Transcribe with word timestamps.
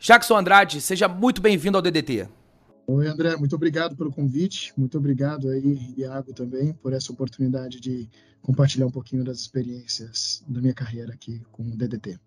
Jackson 0.00 0.38
Andrade, 0.38 0.80
seja 0.80 1.06
muito 1.06 1.42
bem-vindo 1.42 1.76
ao 1.76 1.82
DDT. 1.82 2.26
Oi, 2.86 3.06
André, 3.06 3.36
muito 3.36 3.54
obrigado 3.54 3.94
pelo 3.94 4.10
convite. 4.10 4.72
Muito 4.74 4.96
obrigado 4.96 5.50
aí, 5.50 5.92
Iago, 5.94 6.32
também, 6.32 6.72
por 6.72 6.94
essa 6.94 7.12
oportunidade 7.12 7.78
de 7.78 8.08
compartilhar 8.40 8.86
um 8.86 8.90
pouquinho 8.90 9.22
das 9.22 9.40
experiências 9.40 10.42
da 10.48 10.58
minha 10.58 10.72
carreira 10.72 11.12
aqui 11.12 11.42
com 11.52 11.64
o 11.64 11.76
DDT. 11.76 12.18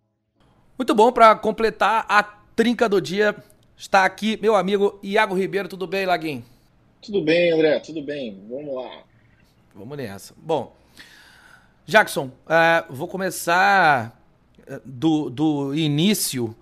Muito 0.78 0.94
bom, 0.94 1.12
para 1.12 1.36
completar 1.36 2.05
a 2.08 2.22
trinca 2.22 2.88
do 2.88 3.02
dia, 3.02 3.36
está 3.76 4.05
aqui 4.05 4.38
meu 4.40 4.55
amigo 4.55 5.00
Iago 5.02 5.34
Ribeiro. 5.34 5.67
Tudo 5.67 5.88
bem, 5.88 6.05
Laguinho? 6.05 6.45
Tudo 7.02 7.23
bem, 7.23 7.53
André, 7.53 7.80
tudo 7.80 8.03
bem. 8.03 8.40
Vamos 8.48 8.76
lá. 8.76 9.03
Vamos 9.73 9.98
nessa. 9.98 10.36
Bom, 10.38 10.76
Jackson, 11.88 12.28
uh, 12.28 12.94
vou 12.94 13.08
começar 13.08 14.16
eh, 14.67 14.80
do, 14.86 15.28
do 15.31 15.73
início 15.73 16.55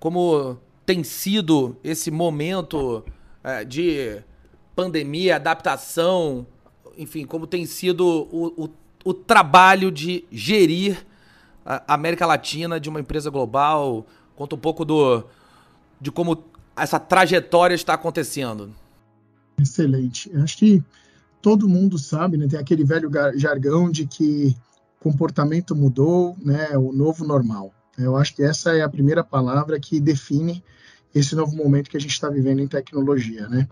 como 0.00 0.58
tem 0.84 1.04
sido 1.04 1.76
esse 1.84 2.10
momento 2.10 3.04
é, 3.44 3.64
de 3.64 4.20
pandemia, 4.74 5.36
adaptação, 5.36 6.46
enfim, 6.96 7.24
como 7.24 7.46
tem 7.46 7.66
sido 7.66 8.04
o, 8.32 8.64
o, 8.64 8.70
o 9.04 9.14
trabalho 9.14 9.92
de 9.92 10.24
gerir 10.32 11.06
a 11.64 11.94
América 11.94 12.26
Latina 12.26 12.80
de 12.80 12.88
uma 12.88 12.98
empresa 12.98 13.30
global. 13.30 14.06
Conta 14.34 14.56
um 14.56 14.58
pouco 14.58 14.84
do, 14.84 15.22
de 16.00 16.10
como 16.10 16.44
essa 16.74 16.98
trajetória 16.98 17.74
está 17.74 17.94
acontecendo. 17.94 18.72
Excelente. 19.60 20.34
Acho 20.38 20.56
que 20.56 20.82
todo 21.42 21.68
mundo 21.68 21.98
sabe, 21.98 22.36
né? 22.36 22.48
Tem 22.48 22.58
aquele 22.58 22.84
velho 22.84 23.10
jargão 23.36 23.90
de 23.90 24.06
que 24.06 24.56
comportamento 24.98 25.76
mudou, 25.76 26.36
né? 26.42 26.76
O 26.76 26.92
novo 26.92 27.24
normal. 27.24 27.72
Eu 28.02 28.16
acho 28.16 28.34
que 28.34 28.42
essa 28.42 28.74
é 28.74 28.82
a 28.82 28.88
primeira 28.88 29.22
palavra 29.22 29.78
que 29.78 30.00
define 30.00 30.62
esse 31.14 31.34
novo 31.34 31.56
momento 31.56 31.90
que 31.90 31.96
a 31.96 32.00
gente 32.00 32.12
está 32.12 32.28
vivendo 32.28 32.60
em 32.60 32.68
tecnologia, 32.68 33.48
né? 33.48 33.68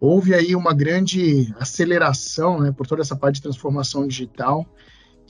Houve 0.00 0.34
aí 0.34 0.56
uma 0.56 0.74
grande 0.74 1.54
aceleração, 1.58 2.60
né, 2.60 2.72
por 2.72 2.86
toda 2.86 3.02
essa 3.02 3.14
parte 3.14 3.36
de 3.36 3.42
transformação 3.42 4.06
digital 4.06 4.66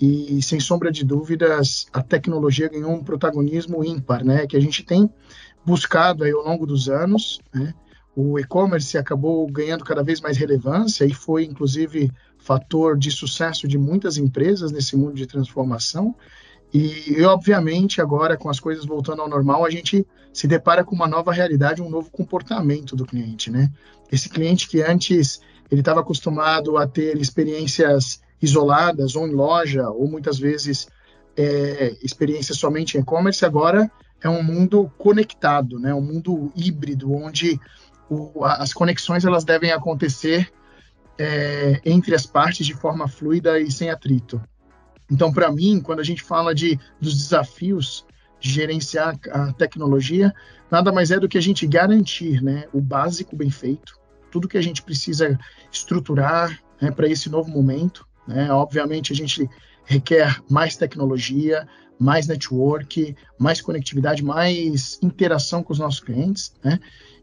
e 0.01 0.43
sem 0.43 0.59
sombra 0.59 0.91
de 0.91 1.05
dúvidas 1.05 1.87
a 1.93 2.03
tecnologia 2.03 2.69
ganhou 2.69 2.91
um 2.93 3.05
protagonismo 3.05 3.85
ímpar, 3.85 4.25
né, 4.25 4.47
que 4.47 4.57
a 4.57 4.61
gente 4.61 4.83
tem 4.83 5.13
buscado 5.65 6.25
aí 6.25 6.31
ao 6.31 6.43
longo 6.43 6.67
dos 6.67 6.89
anos, 6.89 7.41
né? 7.53 7.75
O 8.17 8.39
e-commerce 8.39 8.99
acabou 8.99 9.47
ganhando 9.47 9.85
cada 9.85 10.03
vez 10.03 10.21
mais 10.21 10.37
relevância 10.37 11.05
e 11.05 11.15
foi 11.15 11.45
inclusive 11.45 12.11
fator 12.39 12.99
de 12.99 13.11
sucesso 13.11 13.69
de 13.69 13.79
muitas 13.79 14.17
empresas 14.17 14.73
nesse 14.73 14.97
mundo 14.97 15.15
de 15.15 15.27
transformação. 15.27 16.15
E, 16.73 17.21
obviamente, 17.25 18.01
agora 18.01 18.37
com 18.37 18.49
as 18.49 18.61
coisas 18.61 18.85
voltando 18.85 19.23
ao 19.23 19.29
normal, 19.29 19.65
a 19.65 19.71
gente 19.71 20.07
se 20.33 20.47
depara 20.47 20.85
com 20.85 20.95
uma 20.95 21.09
nova 21.09 21.33
realidade, 21.33 21.83
um 21.83 21.91
novo 21.91 22.11
comportamento 22.11 22.95
do 22.95 23.05
cliente, 23.05 23.51
né? 23.51 23.71
Esse 24.11 24.29
cliente 24.29 24.69
que 24.69 24.81
antes 24.81 25.41
ele 25.71 25.81
estava 25.81 26.01
acostumado 26.01 26.77
a 26.77 26.87
ter 26.87 27.17
experiências 27.17 28.21
isoladas, 28.41 29.17
ou 29.17 29.27
em 29.27 29.33
loja, 29.33 29.89
ou 29.91 30.09
muitas 30.09 30.39
vezes 30.39 30.89
é, 31.37 31.97
experiências 32.03 32.59
somente 32.59 32.97
em 32.97 33.01
e-commerce, 33.01 33.45
agora 33.45 33.91
é 34.23 34.29
um 34.29 34.43
mundo 34.43 34.91
conectado, 34.97 35.79
né? 35.79 35.93
Um 35.93 36.01
mundo 36.01 36.53
híbrido, 36.55 37.13
onde 37.13 37.59
o, 38.09 38.45
as 38.45 38.73
conexões 38.73 39.25
elas 39.25 39.45
devem 39.45 39.73
acontecer 39.73 40.53
é, 41.19 41.81
entre 41.85 42.15
as 42.15 42.27
partes 42.27 42.65
de 42.65 42.75
forma 42.75 43.09
fluida 43.09 43.59
e 43.59 43.71
sem 43.71 43.91
atrito. 43.91 44.41
Então, 45.11 45.33
para 45.33 45.51
mim, 45.51 45.81
quando 45.81 46.01
a 46.01 46.05
gente 46.05 46.23
fala 46.23 46.55
de, 46.55 46.79
dos 47.01 47.17
desafios 47.17 48.07
de 48.41 48.51
gerenciar 48.51 49.19
a 49.31 49.53
tecnologia, 49.53 50.33
nada 50.71 50.93
mais 50.93 51.11
é 51.11 51.19
do 51.19 51.29
que 51.29 51.37
a 51.37 51.43
gente 51.43 51.67
garantir 51.67 52.43
né, 52.43 52.65
o 52.73 52.81
básico 52.81 53.37
bem 53.37 53.51
feito, 53.51 53.99
tudo 54.31 54.49
que 54.49 54.57
a 54.57 54.63
gente 54.63 54.83
precisa 54.83 55.39
estruturar 55.71 56.59
né, 56.81 56.91
para 56.91 57.09
esse 57.09 57.29
novo 57.29 57.51
momento. 57.51 58.07
Né? 58.27 58.51
Obviamente, 58.53 59.13
a 59.13 59.17
gente 59.17 59.49
requer 59.85 60.41
mais 60.49 60.77
tecnologia, 60.77 61.67
mais 61.99 62.27
network, 62.27 63.15
mais 63.39 63.61
conectividade, 63.61 64.25
mais 64.25 64.99
interação 65.03 65.63
com 65.63 65.73
os 65.73 65.79
nossos 65.79 66.01
clientes, 66.01 66.55
né? 66.65 66.79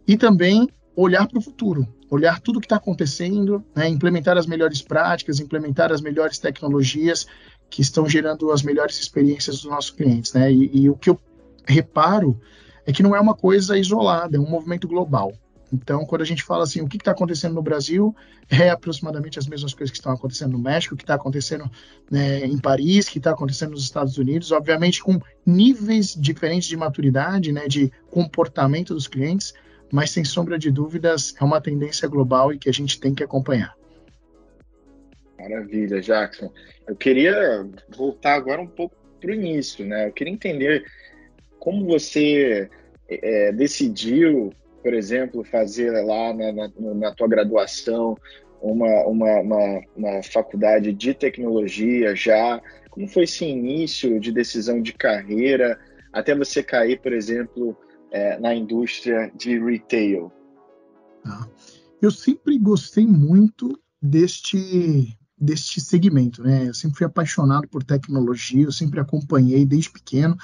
e 0.08 0.16
também 0.16 0.70
olhar 0.96 1.28
para 1.28 1.40
o 1.40 1.42
futuro, 1.42 1.88
olhar 2.10 2.40
tudo 2.40 2.60
que 2.60 2.66
está 2.66 2.76
acontecendo, 2.76 3.64
né? 3.76 3.88
implementar 3.88 4.38
as 4.38 4.46
melhores 4.46 4.82
práticas, 4.82 5.40
implementar 5.40 5.92
as 5.92 6.02
melhores 6.02 6.38
tecnologias 6.38 7.26
que 7.70 7.82
estão 7.82 8.08
gerando 8.08 8.52
as 8.52 8.64
melhores 8.64 9.00
experiências 9.00 9.62
dos 9.62 9.72
nossos 9.72 9.92
clientes, 9.92 10.34
né? 10.34 10.52
E, 10.52 10.72
e, 10.74 10.90
o 10.90 10.96
que 10.96 11.10
eu 11.10 11.20
reparo 11.66 12.40
é 12.86 12.94
que 12.94 13.04
não 13.04 13.16
é 13.16 13.20
uma 13.20 13.36
coisa 13.36 13.78
isolada, 13.78 14.38
é 14.38 14.40
um 14.40 14.50
movimento 14.50 14.88
global. 14.88 15.34
Então, 15.72 16.06
quando 16.06 16.22
a 16.22 16.26
gente 16.26 16.44
fala 16.44 16.64
assim, 16.64 16.82
o 16.82 16.88
que 16.88 16.96
está 16.96 17.12
acontecendo 17.12 17.54
no 17.54 17.62
Brasil, 17.62 18.16
é 18.50 18.70
aproximadamente 18.70 19.38
as 19.38 19.48
mesmas 19.48 19.74
coisas 19.74 19.92
que 19.92 19.98
estão 19.98 20.14
acontecendo 20.14 20.54
no 20.54 20.60
México, 20.60 20.96
que 20.96 21.04
está 21.04 21.16
acontecendo 21.16 21.70
né, 22.10 22.46
em 22.46 22.58
Paris, 22.58 23.10
que 23.10 23.18
está 23.18 23.32
acontecendo 23.32 23.72
nos 23.72 23.84
Estados 23.84 24.18
Unidos, 24.18 24.52
obviamente 24.52 25.04
com 25.04 25.20
níveis 25.46 26.16
diferentes 26.18 26.70
de 26.70 26.78
maturidade, 26.78 27.52
né, 27.52 27.68
de 27.68 27.92
comportamento 28.10 28.94
dos 28.94 29.08
clientes, 29.08 29.54
mas 29.92 30.12
sem 30.12 30.24
sombra 30.24 30.58
de 30.58 30.72
dúvidas 30.72 31.34
é 31.40 31.44
uma 31.44 31.60
tendência 31.60 32.08
global 32.08 32.54
e 32.54 32.58
que 32.58 32.70
a 32.70 32.74
gente 32.74 33.00
tem 33.00 33.14
que 33.14 33.24
acompanhar. 33.24 33.76
Maravilha, 35.40 36.02
Jackson. 36.02 36.52
Eu 36.88 36.96
queria 36.96 37.68
voltar 37.90 38.36
agora 38.36 38.62
um 38.62 38.68
pouco 38.68 38.96
para 39.20 39.32
o 39.32 39.34
início, 39.34 39.86
né? 39.86 40.08
Eu 40.08 40.14
queria 40.14 40.34
entender 40.34 40.86
como 41.60 41.86
você 41.86 42.70
é, 43.10 43.52
decidiu, 43.52 44.52
por 44.84 44.94
exemplo, 44.94 45.44
fazer 45.44 45.92
lá 45.92 46.34
na, 46.34 46.52
na, 46.52 46.72
na 46.96 47.16
tua 47.16 47.28
graduação 47.28 48.18
uma, 48.62 49.06
uma, 49.06 49.40
uma, 49.40 49.82
uma, 49.96 50.24
faculdade 50.24 50.92
de 50.94 51.14
tecnologia 51.14 52.16
já. 52.16 52.62
Como 52.90 53.08
foi 53.08 53.24
esse 53.24 53.46
início 53.46 54.20
de 54.20 54.32
decisão 54.32 54.82
de 54.82 54.94
carreira 54.94 55.80
até 56.12 56.34
você 56.36 56.64
cair, 56.64 57.00
por 57.00 57.14
exemplo, 57.14 57.78
é, 58.12 58.40
na 58.40 58.56
indústria 58.56 59.32
de 59.36 59.60
retail? 59.60 60.32
Ah, 61.26 61.48
eu 62.02 62.10
sempre 62.10 62.58
gostei 62.58 63.06
muito 63.06 63.80
deste 64.02 65.17
deste 65.40 65.80
segmento, 65.80 66.44
né? 66.44 66.68
Eu 66.68 66.74
sempre 66.74 66.98
fui 66.98 67.06
apaixonado 67.06 67.68
por 67.68 67.84
tecnologia, 67.84 68.64
eu 68.64 68.72
sempre 68.72 69.00
acompanhei 69.00 69.66
desde 69.66 69.92
pequeno. 69.92 70.38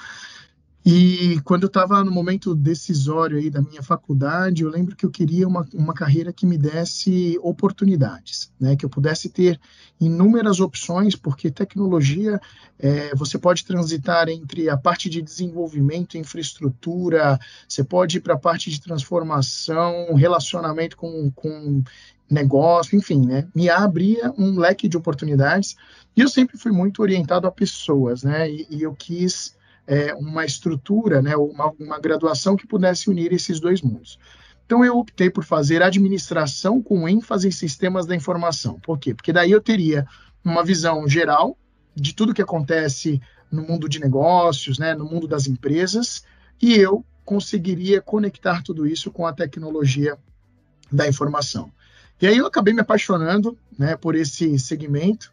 E 0.86 1.40
quando 1.44 1.62
eu 1.62 1.68
estava 1.68 2.04
no 2.04 2.10
momento 2.10 2.54
decisório 2.54 3.38
aí 3.38 3.48
da 3.48 3.62
minha 3.62 3.82
faculdade, 3.82 4.62
eu 4.62 4.68
lembro 4.68 4.94
que 4.94 5.06
eu 5.06 5.10
queria 5.10 5.48
uma, 5.48 5.66
uma 5.72 5.94
carreira 5.94 6.30
que 6.30 6.44
me 6.44 6.58
desse 6.58 7.38
oportunidades, 7.42 8.52
né? 8.60 8.76
que 8.76 8.84
eu 8.84 8.90
pudesse 8.90 9.30
ter 9.30 9.58
inúmeras 9.98 10.60
opções, 10.60 11.16
porque 11.16 11.50
tecnologia 11.50 12.38
é, 12.78 13.14
você 13.14 13.38
pode 13.38 13.64
transitar 13.64 14.28
entre 14.28 14.68
a 14.68 14.76
parte 14.76 15.08
de 15.08 15.22
desenvolvimento, 15.22 16.18
infraestrutura, 16.18 17.40
você 17.66 17.82
pode 17.82 18.18
ir 18.18 18.20
para 18.20 18.34
a 18.34 18.38
parte 18.38 18.70
de 18.70 18.78
transformação, 18.78 20.12
relacionamento 20.14 20.98
com, 20.98 21.30
com 21.30 21.82
negócio, 22.30 22.96
enfim, 22.96 23.26
né? 23.26 23.46
Me 23.54 23.68
abria 23.68 24.32
um 24.38 24.58
leque 24.58 24.88
de 24.88 24.96
oportunidades 24.96 25.76
e 26.16 26.20
eu 26.20 26.28
sempre 26.28 26.56
fui 26.56 26.72
muito 26.72 27.02
orientado 27.02 27.46
a 27.46 27.52
pessoas, 27.52 28.22
né? 28.22 28.50
E, 28.50 28.66
e 28.70 28.82
eu 28.82 28.94
quis 28.94 29.56
é, 29.86 30.14
uma 30.14 30.44
estrutura, 30.44 31.20
né? 31.20 31.36
Uma, 31.36 31.72
uma 31.78 31.98
graduação 31.98 32.56
que 32.56 32.66
pudesse 32.66 33.10
unir 33.10 33.32
esses 33.32 33.60
dois 33.60 33.82
mundos. 33.82 34.18
Então 34.66 34.84
eu 34.84 34.98
optei 34.98 35.28
por 35.28 35.44
fazer 35.44 35.82
administração 35.82 36.82
com 36.82 37.08
ênfase 37.08 37.48
em 37.48 37.50
sistemas 37.50 38.06
da 38.06 38.16
informação. 38.16 38.80
Por 38.80 38.98
quê? 38.98 39.14
Porque 39.14 39.32
daí 39.32 39.50
eu 39.50 39.60
teria 39.60 40.06
uma 40.42 40.64
visão 40.64 41.06
geral 41.06 41.56
de 41.94 42.14
tudo 42.14 42.34
que 42.34 42.42
acontece 42.42 43.20
no 43.50 43.62
mundo 43.62 43.88
de 43.88 44.00
negócios, 44.00 44.78
né, 44.78 44.94
no 44.94 45.04
mundo 45.04 45.28
das 45.28 45.46
empresas, 45.46 46.24
e 46.60 46.74
eu 46.74 47.04
conseguiria 47.24 48.00
conectar 48.00 48.62
tudo 48.62 48.86
isso 48.86 49.10
com 49.10 49.26
a 49.26 49.32
tecnologia 49.32 50.18
da 50.90 51.08
informação. 51.08 51.70
E 52.20 52.26
aí 52.26 52.38
eu 52.38 52.46
acabei 52.46 52.72
me 52.72 52.80
apaixonando 52.80 53.58
né, 53.78 53.96
por 53.96 54.14
esse 54.14 54.58
segmento. 54.58 55.32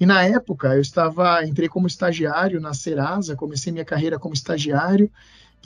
E 0.00 0.06
na 0.06 0.24
época 0.24 0.74
eu 0.74 0.80
estava, 0.80 1.44
entrei 1.44 1.68
como 1.68 1.86
estagiário 1.86 2.60
na 2.60 2.74
Serasa, 2.74 3.36
comecei 3.36 3.72
minha 3.72 3.84
carreira 3.84 4.18
como 4.18 4.34
estagiário 4.34 5.10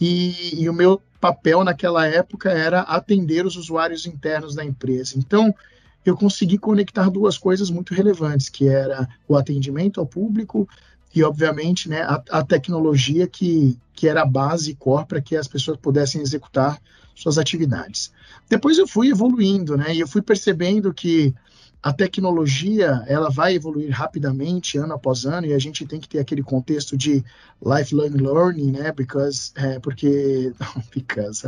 e, 0.00 0.62
e 0.62 0.68
o 0.68 0.74
meu 0.74 1.00
papel 1.20 1.64
naquela 1.64 2.06
época 2.06 2.50
era 2.50 2.80
atender 2.82 3.46
os 3.46 3.56
usuários 3.56 4.06
internos 4.06 4.54
da 4.54 4.64
empresa. 4.64 5.14
Então, 5.16 5.54
eu 6.04 6.16
consegui 6.16 6.58
conectar 6.58 7.10
duas 7.10 7.36
coisas 7.36 7.70
muito 7.70 7.94
relevantes, 7.94 8.48
que 8.48 8.68
era 8.68 9.08
o 9.26 9.36
atendimento 9.36 9.98
ao 10.00 10.06
público 10.06 10.68
e, 11.14 11.22
obviamente, 11.22 11.88
né, 11.88 12.02
a, 12.02 12.22
a 12.30 12.44
tecnologia 12.44 13.26
que, 13.26 13.78
que 13.94 14.08
era 14.08 14.22
a 14.22 14.26
base 14.26 14.74
core 14.74 15.06
para 15.06 15.20
que 15.20 15.36
as 15.36 15.48
pessoas 15.48 15.78
pudessem 15.78 16.20
executar 16.20 16.80
suas 17.14 17.38
atividades. 17.38 18.12
Depois 18.48 18.78
eu 18.78 18.86
fui 18.86 19.08
evoluindo, 19.08 19.76
né, 19.76 19.94
e 19.94 20.00
eu 20.00 20.08
fui 20.08 20.20
percebendo 20.20 20.92
que 20.92 21.34
a 21.86 21.92
tecnologia 21.92 23.04
ela 23.06 23.30
vai 23.30 23.54
evoluir 23.54 23.90
rapidamente 23.92 24.76
ano 24.76 24.94
após 24.94 25.24
ano 25.24 25.46
e 25.46 25.54
a 25.54 25.58
gente 25.58 25.86
tem 25.86 26.00
que 26.00 26.08
ter 26.08 26.18
aquele 26.18 26.42
contexto 26.42 26.96
de 26.96 27.24
lifelong 27.64 28.10
learning, 28.10 28.72
né? 28.72 28.90
Because, 28.90 29.52
é, 29.54 29.78
porque 29.78 30.52
não, 30.58 30.82
because 30.92 31.46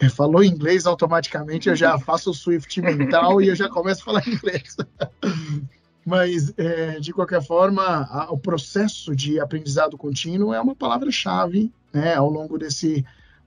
é, 0.00 0.08
falou 0.08 0.42
inglês 0.42 0.84
automaticamente 0.84 1.68
eu 1.68 1.76
já 1.76 1.96
faço 2.00 2.30
o 2.30 2.34
Swift 2.34 2.80
mental 2.82 3.40
e 3.40 3.48
eu 3.48 3.54
já 3.54 3.68
começo 3.68 4.02
a 4.02 4.04
falar 4.04 4.26
inglês. 4.26 4.76
Mas 6.08 6.54
é, 6.56 6.98
de 6.98 7.12
qualquer 7.12 7.44
forma, 7.44 7.82
a, 8.10 8.32
o 8.32 8.38
processo 8.38 9.14
de 9.14 9.38
aprendizado 9.38 9.98
contínuo 9.98 10.54
é 10.54 10.60
uma 10.60 10.74
palavra-chave, 10.74 11.70
né? 11.92 12.14
Ao 12.14 12.30
longo 12.30 12.56
desse 12.56 13.04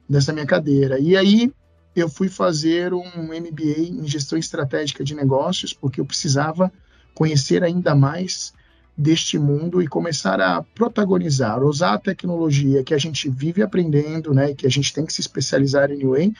dessa 0.08 0.32
minha 0.32 0.46
cadeira. 0.46 1.00
E 1.00 1.18
aí 1.18 1.52
eu 1.96 2.08
fui 2.08 2.30
fazer 2.30 2.94
um 2.94 3.30
MBA 3.30 3.80
em 3.80 4.08
gestão 4.08 4.38
estratégica 4.38 5.04
de 5.04 5.16
negócios, 5.16 5.74
porque 5.74 6.00
eu 6.00 6.06
precisava 6.06 6.72
conhecer 7.16 7.64
ainda 7.64 7.96
mais 7.96 8.54
deste 8.96 9.40
mundo 9.40 9.82
e 9.82 9.88
começar 9.88 10.40
a 10.40 10.62
protagonizar, 10.62 11.64
usar 11.64 11.94
a 11.94 12.00
tecnologia 12.00 12.84
que 12.84 12.94
a 12.94 12.98
gente 13.00 13.28
vive 13.28 13.64
aprendendo, 13.64 14.36
né, 14.36 14.54
que 14.54 14.68
a 14.68 14.70
gente 14.70 14.94
tem 14.94 15.04
que 15.04 15.14
se 15.14 15.22
especializar 15.22 15.90
UA, 15.90 16.32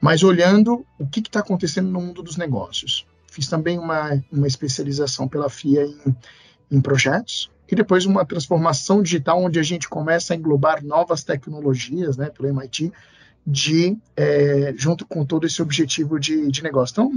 mas 0.00 0.22
olhando 0.22 0.86
o 0.96 1.08
que 1.08 1.18
está 1.18 1.40
acontecendo 1.40 1.90
no 1.90 2.00
mundo 2.00 2.22
dos 2.22 2.36
negócios. 2.36 3.04
Fiz 3.36 3.48
também 3.48 3.78
uma, 3.78 4.18
uma 4.32 4.46
especialização 4.46 5.28
pela 5.28 5.50
FIA 5.50 5.84
em, 5.84 6.16
em 6.70 6.80
projetos 6.80 7.50
e 7.70 7.76
depois 7.76 8.06
uma 8.06 8.24
transformação 8.24 9.02
digital 9.02 9.42
onde 9.42 9.58
a 9.58 9.62
gente 9.62 9.90
começa 9.90 10.32
a 10.32 10.36
englobar 10.36 10.82
novas 10.82 11.22
tecnologias, 11.22 12.16
né, 12.16 12.30
pelo 12.30 12.48
MIT, 12.48 12.90
de 13.46 13.94
é, 14.16 14.72
junto 14.74 15.04
com 15.04 15.22
todo 15.22 15.46
esse 15.46 15.60
objetivo 15.60 16.18
de, 16.18 16.50
de 16.50 16.62
negócio. 16.62 16.94
Então, 16.94 17.12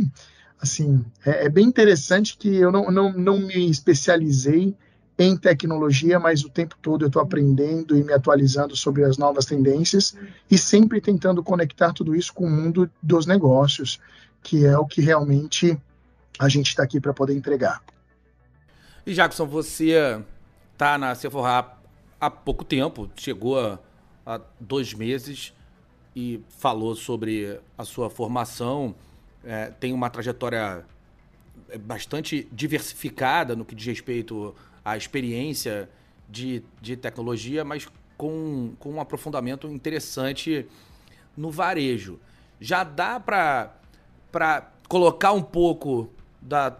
assim, 0.59 1.05
é, 1.25 1.45
é, 1.45 1.49
bem 1.49 1.65
interessante 1.65 2.35
que 2.37 2.53
eu 2.53 2.69
não, 2.69 2.91
não, 2.91 3.13
não 3.13 3.39
me 3.39 3.69
especializei 3.69 4.75
em 5.17 5.37
tecnologia, 5.37 6.19
mas 6.19 6.43
o 6.43 6.49
tempo 6.49 6.75
todo 6.81 7.05
eu 7.05 7.07
estou 7.07 7.21
aprendendo 7.21 7.97
e 7.97 8.03
me 8.03 8.11
atualizando 8.11 8.75
sobre 8.75 9.05
as 9.05 9.17
novas 9.17 9.45
tendências 9.45 10.17
e 10.51 10.57
sempre 10.57 10.99
tentando 10.99 11.41
conectar 11.41 11.93
tudo 11.93 12.13
isso 12.13 12.33
com 12.33 12.45
o 12.45 12.49
mundo 12.49 12.91
dos 13.01 13.25
negócios, 13.25 14.01
que 14.43 14.65
é 14.65 14.77
o 14.77 14.85
que 14.85 14.99
realmente 14.99 15.79
a 16.39 16.47
gente 16.47 16.69
está 16.69 16.83
aqui 16.83 17.01
para 17.01 17.13
poder 17.13 17.35
entregar. 17.35 17.83
E 19.05 19.13
Jackson, 19.13 19.45
você 19.45 20.23
está 20.71 20.97
na 20.97 21.13
Sephora 21.13 21.77
há 22.19 22.29
pouco 22.31 22.63
tempo, 22.63 23.09
chegou 23.17 23.77
há 24.25 24.41
dois 24.57 24.93
meses 24.93 25.53
e 26.15 26.41
falou 26.57 26.95
sobre 26.95 27.59
a 27.77 27.83
sua 27.83 28.09
formação. 28.09 28.95
É, 29.43 29.67
tem 29.79 29.91
uma 29.91 30.09
trajetória 30.09 30.85
é, 31.67 31.77
bastante 31.77 32.47
diversificada 32.53 33.53
no 33.55 33.65
que 33.65 33.75
diz 33.75 33.87
respeito 33.87 34.55
à 34.83 34.95
experiência 34.95 35.89
de, 36.29 36.63
de 36.81 36.95
tecnologia, 36.95 37.65
mas 37.65 37.87
com, 38.17 38.73
com 38.79 38.93
um 38.93 39.01
aprofundamento 39.01 39.67
interessante 39.67 40.65
no 41.35 41.51
varejo. 41.51 42.19
Já 42.61 42.83
dá 42.83 43.19
para 43.19 44.71
colocar 44.87 45.31
um 45.33 45.41
pouco 45.41 46.09
da 46.41 46.75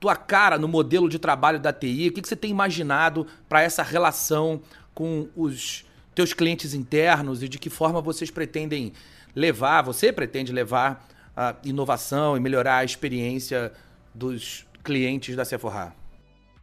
tua 0.00 0.16
cara 0.16 0.58
no 0.58 0.66
modelo 0.66 1.08
de 1.08 1.18
trabalho 1.18 1.60
da 1.60 1.72
TI? 1.72 2.08
O 2.08 2.12
que, 2.12 2.22
que 2.22 2.28
você 2.28 2.36
tem 2.36 2.50
imaginado 2.50 3.26
para 3.48 3.62
essa 3.62 3.82
relação 3.82 4.60
com 4.94 5.28
os 5.36 5.84
teus 6.14 6.32
clientes 6.32 6.74
internos 6.74 7.42
e 7.42 7.48
de 7.48 7.58
que 7.58 7.70
forma 7.70 8.00
vocês 8.00 8.30
pretendem 8.30 8.92
levar, 9.34 9.82
você 9.82 10.12
pretende 10.12 10.52
levar 10.52 11.08
a 11.36 11.54
inovação 11.64 12.36
e 12.36 12.40
melhorar 12.40 12.78
a 12.78 12.84
experiência 12.84 13.72
dos 14.14 14.66
clientes 14.84 15.34
da 15.34 15.44
Sephora? 15.44 15.94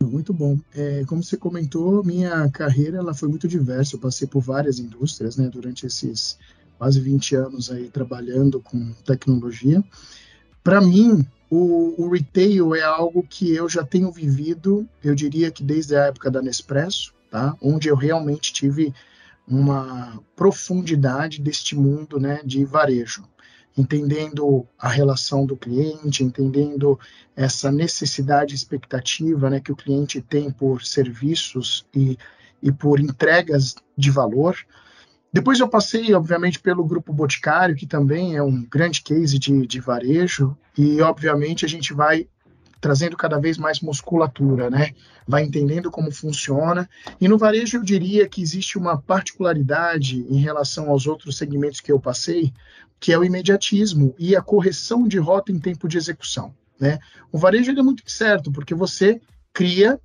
Muito 0.02 0.34
bom. 0.34 0.58
É, 0.74 1.04
como 1.08 1.24
você 1.24 1.36
comentou, 1.36 2.04
minha 2.04 2.50
carreira 2.52 2.98
ela 2.98 3.14
foi 3.14 3.28
muito 3.28 3.48
diversa. 3.48 3.96
Eu 3.96 4.00
passei 4.00 4.28
por 4.28 4.42
várias 4.42 4.80
indústrias, 4.80 5.36
né, 5.36 5.50
durante 5.50 5.86
esses 5.86 6.38
quase 6.78 7.02
20 7.02 7.36
anos 7.36 7.70
aí 7.70 7.90
trabalhando 7.90 8.62
com 8.62 8.94
tecnologia. 9.06 9.84
Para 10.64 10.80
mim, 10.80 11.26
o, 11.50 11.96
o, 11.98 12.10
retail 12.10 12.76
é 12.76 12.84
algo 12.84 13.24
que 13.24 13.54
eu 13.54 13.68
já 13.68 13.84
tenho 13.84 14.12
vivido, 14.12 14.88
eu 15.04 15.16
diria 15.16 15.50
que 15.50 15.64
desde 15.64 15.96
a 15.96 16.06
época 16.06 16.30
da 16.30 16.42
Nespresso, 16.42 17.14
tá? 17.30 17.56
Onde 17.62 17.88
eu 17.88 17.96
realmente 17.96 18.54
tive 18.54 18.94
uma 19.48 20.22
profundidade 20.36 21.42
deste 21.42 21.76
mundo 21.76 22.20
né, 22.20 22.42
de 22.46 22.64
varejo, 22.64 23.24
entendendo 23.76 24.68
a 24.78 24.88
relação 24.88 25.46
do 25.46 25.58
cliente, 25.58 26.24
entendendo 26.24 27.00
essa 27.36 27.72
necessidade 27.72 28.54
expectativa 28.54 29.50
né, 29.50 29.60
que 29.60 29.72
o 29.72 29.76
cliente 29.76 30.22
tem 30.22 30.52
por 30.52 30.84
serviços 30.84 31.86
e, 31.96 32.18
e 32.62 32.72
por 32.72 33.00
entregas 33.00 33.76
de 33.98 34.12
valor. 34.12 34.56
Depois 35.32 35.60
eu 35.60 35.68
passei, 35.68 36.14
obviamente, 36.14 36.60
pelo 36.60 36.84
Grupo 36.84 37.14
Boticário, 37.14 37.76
que 37.76 37.86
também 37.86 38.36
é 38.36 38.42
um 38.42 38.64
grande 38.64 39.02
case 39.02 39.38
de, 39.38 39.68
de 39.68 39.80
varejo, 39.80 40.58
e, 40.78 41.00
obviamente, 41.02 41.66
a 41.66 41.70
gente 41.70 41.94
vai 41.94 42.28
trazendo 42.82 43.18
cada 43.18 43.40
vez 43.40 43.58
mais 43.58 43.82
musculatura, 43.82 44.70
né? 44.70 44.92
Vai 45.28 45.44
entendendo 45.44 45.92
como 45.92 46.12
funciona. 46.12 46.90
E 47.20 47.28
no 47.28 47.38
varejo 47.38 47.78
eu 47.78 47.84
diria 47.84 48.28
que 48.28 48.42
existe 48.42 48.78
uma 48.78 48.98
particularidade 48.98 50.26
em 50.30 50.40
relação 50.40 50.90
aos 50.90 51.06
outros 51.06 51.38
segmentos 51.38 51.82
que 51.82 51.92
eu 51.92 52.00
passei, 52.00 52.54
que 53.00 53.12
é 53.12 53.18
o 53.18 53.24
imediatismo 53.24 54.16
e 54.18 54.36
a 54.36 54.42
correção 54.42 55.08
de 55.08 55.18
rota 55.18 55.52
em 55.52 55.60
tempo 55.60 55.88
de 55.88 55.98
execução, 55.98 56.54
né? 56.80 57.00
O 57.32 57.38
varejo 57.38 57.72
é 57.72 57.84
muito 57.84 58.10
certo, 58.10 58.52
porque 58.52 58.74
você 58.74 59.22
cria 59.54 60.00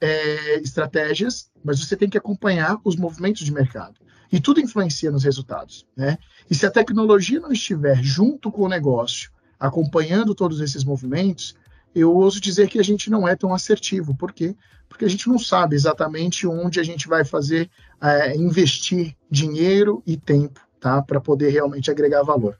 é, 0.00 0.58
estratégias, 0.60 1.50
mas 1.62 1.78
você 1.78 1.96
tem 1.96 2.08
que 2.08 2.18
acompanhar 2.18 2.78
os 2.84 2.96
movimentos 2.96 3.44
de 3.44 3.52
mercado. 3.52 4.00
E 4.32 4.40
tudo 4.40 4.60
influencia 4.60 5.10
nos 5.10 5.24
resultados, 5.24 5.86
né? 5.96 6.16
E 6.48 6.54
se 6.54 6.64
a 6.64 6.70
tecnologia 6.70 7.40
não 7.40 7.52
estiver 7.52 8.02
junto 8.02 8.50
com 8.50 8.62
o 8.62 8.68
negócio, 8.68 9.30
acompanhando 9.58 10.34
todos 10.34 10.60
esses 10.60 10.84
movimentos, 10.84 11.54
eu 11.94 12.14
ouso 12.14 12.40
dizer 12.40 12.68
que 12.68 12.78
a 12.78 12.84
gente 12.84 13.10
não 13.10 13.26
é 13.26 13.34
tão 13.34 13.52
assertivo. 13.52 14.16
Por 14.16 14.32
quê? 14.32 14.56
Porque 14.88 15.04
a 15.04 15.08
gente 15.08 15.28
não 15.28 15.38
sabe 15.38 15.74
exatamente 15.74 16.46
onde 16.46 16.78
a 16.78 16.82
gente 16.82 17.08
vai 17.08 17.24
fazer, 17.24 17.68
é, 18.00 18.36
investir 18.36 19.16
dinheiro 19.30 20.02
e 20.06 20.16
tempo, 20.16 20.60
tá? 20.78 21.02
Para 21.02 21.20
poder 21.20 21.50
realmente 21.50 21.90
agregar 21.90 22.22
valor. 22.22 22.56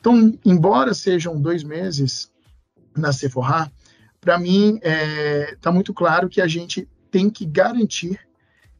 Então, 0.00 0.36
embora 0.44 0.94
sejam 0.94 1.40
dois 1.40 1.62
meses 1.62 2.30
na 2.96 3.12
Sephora, 3.12 3.70
para 4.22 4.38
mim 4.38 4.76
está 4.76 4.88
é, 4.88 5.56
tá 5.60 5.72
muito 5.72 5.92
claro 5.92 6.28
que 6.28 6.40
a 6.40 6.46
gente 6.46 6.88
tem 7.10 7.28
que 7.28 7.44
garantir 7.44 8.20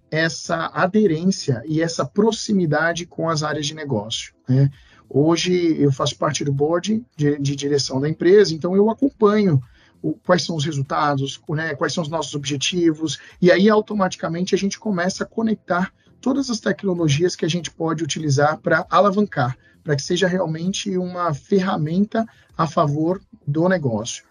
essa 0.09 0.71
aderência 0.73 1.63
e 1.67 1.83
essa 1.83 2.07
proximidade 2.07 3.07
com 3.07 3.29
as 3.29 3.43
áreas 3.43 3.67
de 3.67 3.75
negócio. 3.75 4.33
Né? 4.49 4.71
Hoje 5.11 5.77
eu 5.81 5.91
faço 5.91 6.17
parte 6.17 6.45
do 6.45 6.53
board 6.53 7.05
de, 7.17 7.39
de 7.39 7.57
direção 7.57 8.01
da 8.01 8.09
empresa, 8.09 8.55
então 8.55 8.77
eu 8.77 8.89
acompanho 8.89 9.61
o, 10.01 10.13
quais 10.13 10.45
são 10.45 10.55
os 10.55 10.65
resultados, 10.65 11.41
né, 11.51 11.75
quais 11.75 11.93
são 11.93 12.03
os 12.03 12.09
nossos 12.09 12.35
objetivos, 12.35 13.19
e 13.41 13.51
aí 13.51 13.69
automaticamente 13.69 14.55
a 14.55 14.59
gente 14.59 14.79
começa 14.79 15.25
a 15.25 15.27
conectar 15.27 15.93
todas 16.21 16.51
as 16.51 16.61
tecnologias 16.61 17.35
que 17.35 17.45
a 17.45 17.51
gente 17.51 17.71
pode 17.71 18.05
utilizar 18.05 18.59
para 18.59 18.87
alavancar, 18.89 19.59
para 19.83 19.97
que 19.97 20.03
seja 20.03 20.29
realmente 20.29 20.97
uma 20.97 21.35
ferramenta 21.35 22.25
a 22.57 22.67
favor 22.67 23.21
do 23.47 23.69
negócio. 23.69 24.25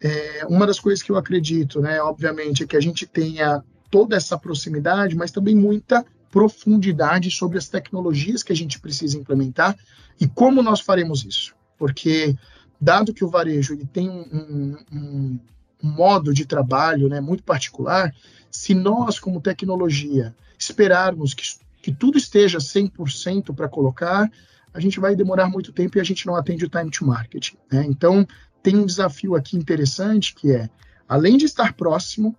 É, 0.00 0.44
uma 0.48 0.66
das 0.66 0.78
coisas 0.78 1.02
que 1.02 1.10
eu 1.10 1.16
acredito, 1.16 1.80
né, 1.80 2.00
obviamente, 2.00 2.62
é 2.62 2.66
que 2.66 2.76
a 2.76 2.80
gente 2.80 3.06
tenha 3.06 3.62
toda 3.90 4.16
essa 4.16 4.38
proximidade, 4.38 5.16
mas 5.16 5.30
também 5.30 5.54
muita 5.54 6.04
profundidade 6.30 7.30
sobre 7.30 7.56
as 7.56 7.68
tecnologias 7.68 8.42
que 8.42 8.52
a 8.52 8.56
gente 8.56 8.78
precisa 8.78 9.16
implementar 9.16 9.76
e 10.20 10.26
como 10.26 10.62
nós 10.62 10.80
faremos 10.80 11.24
isso. 11.24 11.54
Porque, 11.78 12.36
dado 12.80 13.14
que 13.14 13.24
o 13.24 13.28
varejo 13.28 13.74
ele 13.74 13.86
tem 13.86 14.08
um, 14.08 14.76
um, 14.92 15.40
um 15.82 15.88
modo 15.88 16.34
de 16.34 16.44
trabalho 16.44 17.08
né, 17.08 17.20
muito 17.20 17.42
particular, 17.42 18.14
se 18.50 18.74
nós, 18.74 19.18
como 19.18 19.40
tecnologia, 19.40 20.34
esperarmos 20.58 21.34
que, 21.34 21.42
que 21.82 21.92
tudo 21.92 22.18
esteja 22.18 22.58
100% 22.58 23.54
para 23.54 23.68
colocar, 23.68 24.30
a 24.72 24.80
gente 24.80 25.00
vai 25.00 25.16
demorar 25.16 25.48
muito 25.48 25.72
tempo 25.72 25.96
e 25.96 26.00
a 26.00 26.04
gente 26.04 26.26
não 26.26 26.36
atende 26.36 26.64
o 26.64 26.68
time 26.68 26.90
to 26.90 27.06
market. 27.06 27.52
Né? 27.72 27.86
Então, 27.88 28.26
tem 28.66 28.76
um 28.76 28.84
desafio 28.84 29.36
aqui 29.36 29.56
interessante 29.56 30.34
que 30.34 30.50
é, 30.50 30.68
além 31.08 31.36
de 31.36 31.44
estar 31.44 31.74
próximo, 31.74 32.34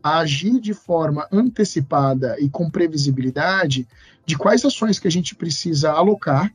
agir 0.00 0.60
de 0.60 0.72
forma 0.72 1.26
antecipada 1.32 2.36
e 2.38 2.48
com 2.48 2.70
previsibilidade 2.70 3.84
de 4.24 4.38
quais 4.38 4.64
ações 4.64 5.00
que 5.00 5.08
a 5.08 5.10
gente 5.10 5.34
precisa 5.34 5.90
alocar 5.90 6.54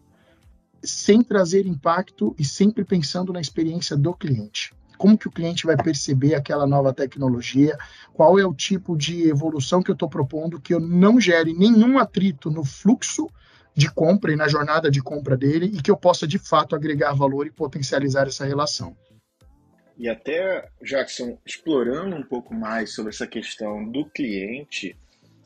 sem 0.81 1.21
trazer 1.21 1.65
impacto 1.65 2.33
e 2.39 2.45
sempre 2.45 2.85
pensando 2.85 3.33
na 3.33 3.41
experiência 3.41 3.97
do 3.97 4.13
cliente. 4.13 4.73
Como 4.97 5.17
que 5.17 5.27
o 5.27 5.31
cliente 5.31 5.65
vai 5.65 5.75
perceber 5.75 6.33
aquela 6.33 6.65
nova 6.65 6.93
tecnologia? 6.93 7.77
Qual 8.13 8.39
é 8.39 8.45
o 8.45 8.53
tipo 8.53 8.95
de 8.95 9.27
evolução 9.27 9.83
que 9.83 9.91
eu 9.91 9.93
estou 9.93 10.07
propondo 10.07 10.57
que 10.57 10.73
eu 10.73 10.79
não 10.79 11.19
gere 11.19 11.53
nenhum 11.53 11.99
atrito 11.99 12.49
no 12.49 12.63
fluxo 12.63 13.29
de 13.75 13.89
compra 13.89 14.31
e 14.31 14.35
na 14.35 14.47
jornada 14.47 14.91
de 14.91 15.01
compra 15.01 15.37
dele 15.37 15.65
e 15.73 15.81
que 15.81 15.91
eu 15.91 15.97
possa 15.97 16.27
de 16.27 16.37
fato 16.37 16.75
agregar 16.75 17.13
valor 17.13 17.47
e 17.47 17.51
potencializar 17.51 18.27
essa 18.27 18.45
relação. 18.45 18.95
E 19.97 20.09
até, 20.09 20.69
Jackson, 20.81 21.37
explorando 21.45 22.15
um 22.15 22.23
pouco 22.23 22.53
mais 22.53 22.93
sobre 22.93 23.11
essa 23.11 23.27
questão 23.27 23.85
do 23.87 24.05
cliente, 24.05 24.97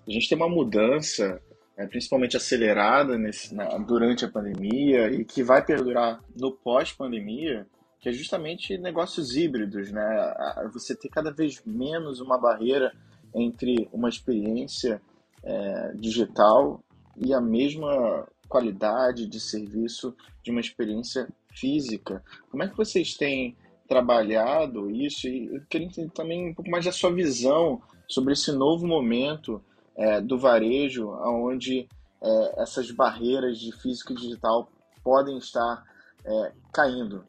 a 0.07 0.11
gente 0.11 0.29
tem 0.29 0.37
uma 0.37 0.47
mudança, 0.47 1.41
é, 1.75 1.85
principalmente 1.85 2.37
acelerada 2.37 3.17
nesse, 3.17 3.53
na, 3.53 3.77
durante 3.77 4.23
a 4.23 4.29
pandemia 4.29 5.11
e 5.11 5.25
que 5.25 5.43
vai 5.43 5.63
perdurar 5.63 6.21
no 6.35 6.51
pós-pandemia, 6.51 7.67
que 7.99 8.07
é 8.07 8.11
justamente 8.11 8.77
negócios 8.77 9.35
híbridos, 9.35 9.91
né? 9.91 10.33
Você 10.71 10.95
ter 10.95 11.09
cada 11.09 11.31
vez 11.31 11.61
menos 11.65 12.21
uma 12.21 12.37
barreira 12.37 12.93
entre 13.33 13.89
uma 13.91 14.07
experiência 14.07 15.01
é, 15.43 15.91
digital 15.95 16.81
e 17.17 17.33
a 17.33 17.41
mesma 17.41 18.27
qualidade 18.47 19.27
de 19.27 19.39
serviço 19.39 20.15
de 20.43 20.51
uma 20.51 20.61
experiência 20.61 21.27
física. 21.49 22.23
Como 22.49 22.63
é 22.63 22.67
que 22.67 22.77
vocês 22.77 23.15
têm 23.15 23.55
trabalhado 23.87 24.89
isso 24.89 25.27
e 25.27 25.47
eu 25.55 25.61
queria 25.69 25.87
entender 25.87 26.11
também 26.11 26.49
um 26.49 26.53
pouco 26.53 26.69
mais 26.69 26.85
da 26.85 26.91
sua 26.91 27.13
visão 27.13 27.81
sobre 28.07 28.33
esse 28.33 28.51
novo 28.51 28.87
momento 28.87 29.61
é, 29.95 30.19
do 30.21 30.37
varejo, 30.37 31.09
onde 31.09 31.87
é, 32.21 32.61
essas 32.61 32.91
barreiras 32.91 33.59
de 33.59 33.71
físico 33.71 34.13
e 34.13 34.15
digital 34.15 34.69
podem 35.03 35.37
estar 35.37 35.83
é, 36.25 36.51
caindo. 36.73 37.23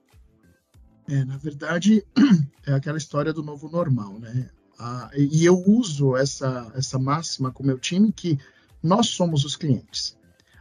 É, 1.08 1.24
na 1.24 1.36
verdade, 1.36 2.04
é 2.66 2.72
aquela 2.72 2.98
história 2.98 3.32
do 3.32 3.42
novo 3.42 3.68
normal, 3.68 4.18
né? 4.18 4.50
Ah, 4.78 5.10
e 5.16 5.44
eu 5.44 5.56
uso 5.66 6.16
essa, 6.16 6.70
essa 6.74 6.98
máxima 6.98 7.50
com 7.50 7.62
meu 7.62 7.78
time 7.78 8.12
que 8.12 8.38
nós 8.82 9.08
somos 9.08 9.44
os 9.44 9.56
clientes. 9.56 10.16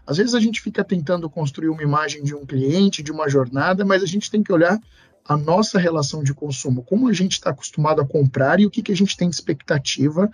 Às 0.06 0.18
vezes 0.18 0.36
a 0.36 0.40
gente 0.40 0.62
fica 0.62 0.84
tentando 0.84 1.30
construir 1.30 1.70
uma 1.70 1.82
imagem 1.82 2.24
de 2.24 2.36
um 2.36 2.46
cliente, 2.46 3.02
de 3.02 3.12
uma 3.12 3.28
jornada, 3.28 3.84
mas 3.84 4.04
a 4.04 4.06
gente 4.06 4.30
tem 4.30 4.44
que 4.44 4.54
olhar 4.54 4.80
a 5.28 5.36
nossa 5.36 5.80
relação 5.80 6.24
de 6.24 6.34
consumo, 6.34 6.84
como 6.84 7.08
a 7.08 7.14
gente 7.14 7.34
está 7.34 7.50
acostumado 7.50 8.00
a 8.00 8.06
comprar 8.06 8.60
e 8.60 8.66
o 8.66 8.70
que, 8.70 8.84
que 8.84 8.92
a 8.92 8.96
gente 8.96 9.18
tem 9.18 9.28
de 9.28 9.36
expectativa 9.36 10.30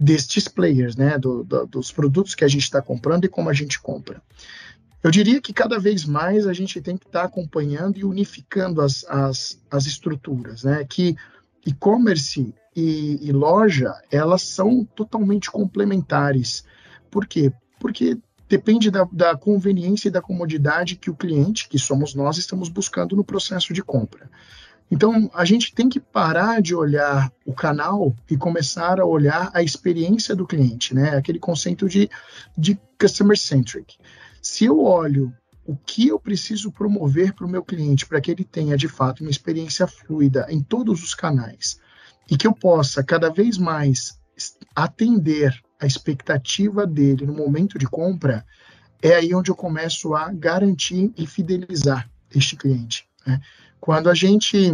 destes 0.00 0.48
players, 0.48 0.96
né, 0.96 1.18
do, 1.18 1.44
do, 1.44 1.66
dos 1.66 1.92
produtos 1.92 2.34
que 2.34 2.44
a 2.44 2.48
gente 2.48 2.62
está 2.62 2.80
comprando 2.80 3.24
e 3.24 3.28
como 3.28 3.50
a 3.50 3.52
gente 3.52 3.78
compra. 3.78 4.22
Eu 5.02 5.10
diria 5.10 5.40
que 5.40 5.52
cada 5.52 5.78
vez 5.78 6.04
mais 6.04 6.46
a 6.46 6.52
gente 6.52 6.80
tem 6.80 6.96
que 6.96 7.06
estar 7.06 7.20
tá 7.20 7.26
acompanhando 7.26 7.98
e 7.98 8.04
unificando 8.04 8.80
as, 8.80 9.04
as, 9.04 9.60
as 9.70 9.84
estruturas, 9.84 10.64
né, 10.64 10.84
que 10.88 11.14
e-commerce 11.66 12.54
e, 12.74 13.18
e 13.20 13.32
loja, 13.32 13.94
elas 14.10 14.42
são 14.42 14.84
totalmente 14.84 15.50
complementares. 15.50 16.64
Por 17.12 17.26
quê? 17.26 17.52
Porque 17.78 18.18
depende 18.48 18.90
da, 18.90 19.06
da, 19.12 19.36
conveniência 19.36 20.08
e 20.08 20.10
da 20.10 20.22
comodidade 20.22 20.96
que 20.96 21.10
o 21.10 21.14
cliente, 21.14 21.68
que 21.68 21.78
somos 21.78 22.14
nós, 22.14 22.38
estamos 22.38 22.70
buscando 22.70 23.14
no 23.14 23.22
processo 23.22 23.74
de 23.74 23.82
compra. 23.82 24.30
Então, 24.90 25.30
a 25.34 25.44
gente 25.44 25.74
tem 25.74 25.90
que 25.90 26.00
parar 26.00 26.62
de 26.62 26.74
olhar 26.74 27.30
o 27.44 27.52
canal 27.52 28.16
e 28.30 28.36
começar 28.36 28.98
a 28.98 29.04
olhar 29.04 29.50
a 29.52 29.62
experiência 29.62 30.34
do 30.34 30.46
cliente, 30.46 30.94
né? 30.94 31.16
Aquele 31.16 31.38
conceito 31.38 31.86
de, 31.86 32.10
de 32.56 32.78
customer 32.98 33.38
centric. 33.38 33.96
Se 34.40 34.64
eu 34.64 34.82
olho 34.82 35.32
o 35.66 35.76
que 35.76 36.08
eu 36.08 36.18
preciso 36.18 36.72
promover 36.72 37.34
para 37.34 37.46
o 37.46 37.50
meu 37.50 37.62
cliente 37.62 38.06
para 38.06 38.20
que 38.20 38.30
ele 38.30 38.44
tenha 38.44 38.76
de 38.76 38.88
fato 38.88 39.20
uma 39.20 39.30
experiência 39.30 39.86
fluida 39.86 40.46
em 40.48 40.62
todos 40.62 41.02
os 41.02 41.14
canais 41.14 41.78
e 42.30 42.36
que 42.36 42.46
eu 42.46 42.52
possa 42.52 43.04
cada 43.04 43.30
vez 43.30 43.58
mais 43.58 44.18
atender 44.74 45.54
a 45.82 45.86
expectativa 45.86 46.86
dele 46.86 47.26
no 47.26 47.34
momento 47.34 47.76
de 47.76 47.86
compra, 47.86 48.46
é 49.02 49.16
aí 49.16 49.34
onde 49.34 49.50
eu 49.50 49.56
começo 49.56 50.14
a 50.14 50.32
garantir 50.32 51.12
e 51.18 51.26
fidelizar 51.26 52.08
este 52.32 52.54
cliente. 52.54 53.04
Né? 53.26 53.40
Quando 53.80 54.08
a 54.08 54.14
gente 54.14 54.72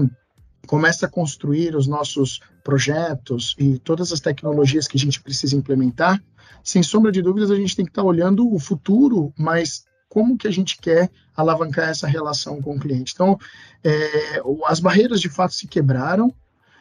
começa 0.66 1.06
a 1.06 1.08
construir 1.08 1.74
os 1.74 1.86
nossos 1.86 2.40
projetos 2.62 3.56
e 3.58 3.78
todas 3.78 4.12
as 4.12 4.20
tecnologias 4.20 4.86
que 4.86 4.98
a 4.98 5.00
gente 5.00 5.22
precisa 5.22 5.56
implementar, 5.56 6.22
sem 6.62 6.82
sombra 6.82 7.10
de 7.10 7.22
dúvidas, 7.22 7.50
a 7.50 7.56
gente 7.56 7.74
tem 7.74 7.86
que 7.86 7.90
estar 7.90 8.02
olhando 8.02 8.52
o 8.52 8.58
futuro, 8.58 9.32
mas 9.34 9.84
como 10.10 10.36
que 10.36 10.46
a 10.46 10.50
gente 10.50 10.76
quer 10.76 11.10
alavancar 11.34 11.88
essa 11.88 12.06
relação 12.06 12.60
com 12.60 12.76
o 12.76 12.78
cliente. 12.78 13.12
Então, 13.14 13.38
é, 13.82 14.42
as 14.66 14.78
barreiras 14.78 15.22
de 15.22 15.30
fato 15.30 15.54
se 15.54 15.66
quebraram, 15.66 16.34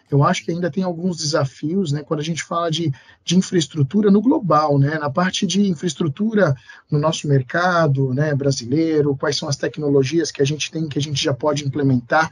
eu 0.10 0.24
acho 0.24 0.44
que 0.46 0.52
ainda 0.52 0.72
tem 0.72 0.84
alguns 0.84 1.18
desafios, 1.18 1.92
né, 1.92 2.02
quando 2.02 2.22
a 2.22 2.24
gente 2.24 2.44
fala 2.44 2.72
de, 2.72 2.92
de 3.24 3.38
infraestrutura 3.38 4.10
no 4.10 4.22
global, 4.22 4.80
né, 4.80 4.98
na 4.98 5.10
parte 5.10 5.46
de 5.46 5.68
infraestrutura 5.68 6.56
no 6.90 6.98
nosso 6.98 7.28
mercado, 7.28 8.14
né, 8.14 8.34
brasileiro, 8.34 9.16
quais 9.18 9.38
são 9.38 9.50
as 9.50 9.58
tecnologias 9.58 10.32
que 10.32 10.42
a 10.42 10.46
gente 10.46 10.72
tem 10.72 10.88
que 10.88 10.98
a 10.98 11.02
gente 11.02 11.22
já 11.22 11.34
pode 11.34 11.66
implementar. 11.66 12.30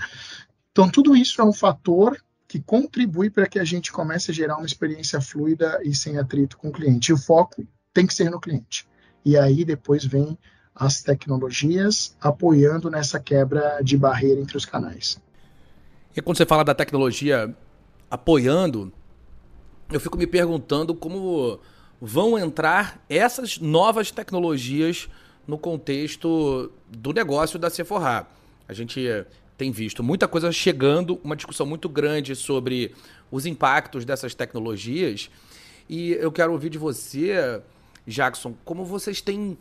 Então, 0.71 0.89
tudo 0.89 1.15
isso 1.15 1.41
é 1.41 1.43
um 1.43 1.53
fator 1.53 2.17
que 2.47 2.61
contribui 2.61 3.29
para 3.29 3.47
que 3.47 3.59
a 3.59 3.63
gente 3.63 3.91
comece 3.91 4.31
a 4.31 4.33
gerar 4.33 4.57
uma 4.57 4.65
experiência 4.65 5.19
fluida 5.19 5.79
e 5.83 5.93
sem 5.93 6.17
atrito 6.17 6.57
com 6.57 6.69
o 6.69 6.71
cliente. 6.71 7.09
E 7.09 7.13
o 7.13 7.17
foco 7.17 7.65
tem 7.93 8.05
que 8.05 8.13
ser 8.13 8.29
no 8.29 8.39
cliente. 8.39 8.87
E 9.25 9.37
aí 9.37 9.65
depois 9.65 10.05
vem 10.05 10.37
as 10.73 11.01
tecnologias 11.01 12.15
apoiando 12.21 12.89
nessa 12.89 13.19
quebra 13.19 13.79
de 13.81 13.97
barreira 13.97 14.39
entre 14.39 14.57
os 14.57 14.65
canais. 14.65 15.19
E 16.15 16.21
quando 16.21 16.37
você 16.37 16.45
fala 16.45 16.63
da 16.63 16.75
tecnologia 16.75 17.55
apoiando, 18.09 18.91
eu 19.91 19.99
fico 19.99 20.17
me 20.17 20.27
perguntando 20.27 20.93
como 20.93 21.59
vão 22.01 22.37
entrar 22.37 23.03
essas 23.09 23.59
novas 23.59 24.11
tecnologias 24.11 25.07
no 25.47 25.57
contexto 25.57 26.71
do 26.89 27.13
negócio 27.13 27.59
da 27.59 27.69
Sephora. 27.69 28.27
A 28.67 28.73
gente 28.73 29.07
tem 29.57 29.71
visto 29.71 30.03
muita 30.03 30.27
coisa 30.27 30.51
chegando, 30.51 31.19
uma 31.23 31.35
discussão 31.35 31.65
muito 31.65 31.87
grande 31.87 32.35
sobre 32.35 32.93
os 33.31 33.45
impactos 33.45 34.03
dessas 34.05 34.33
tecnologias. 34.33 35.29
E 35.87 36.11
eu 36.13 36.31
quero 36.31 36.51
ouvir 36.51 36.69
de 36.69 36.77
você, 36.77 37.61
Jackson, 38.07 38.55
como 38.65 38.83
vocês 38.83 39.21
têm 39.21 39.57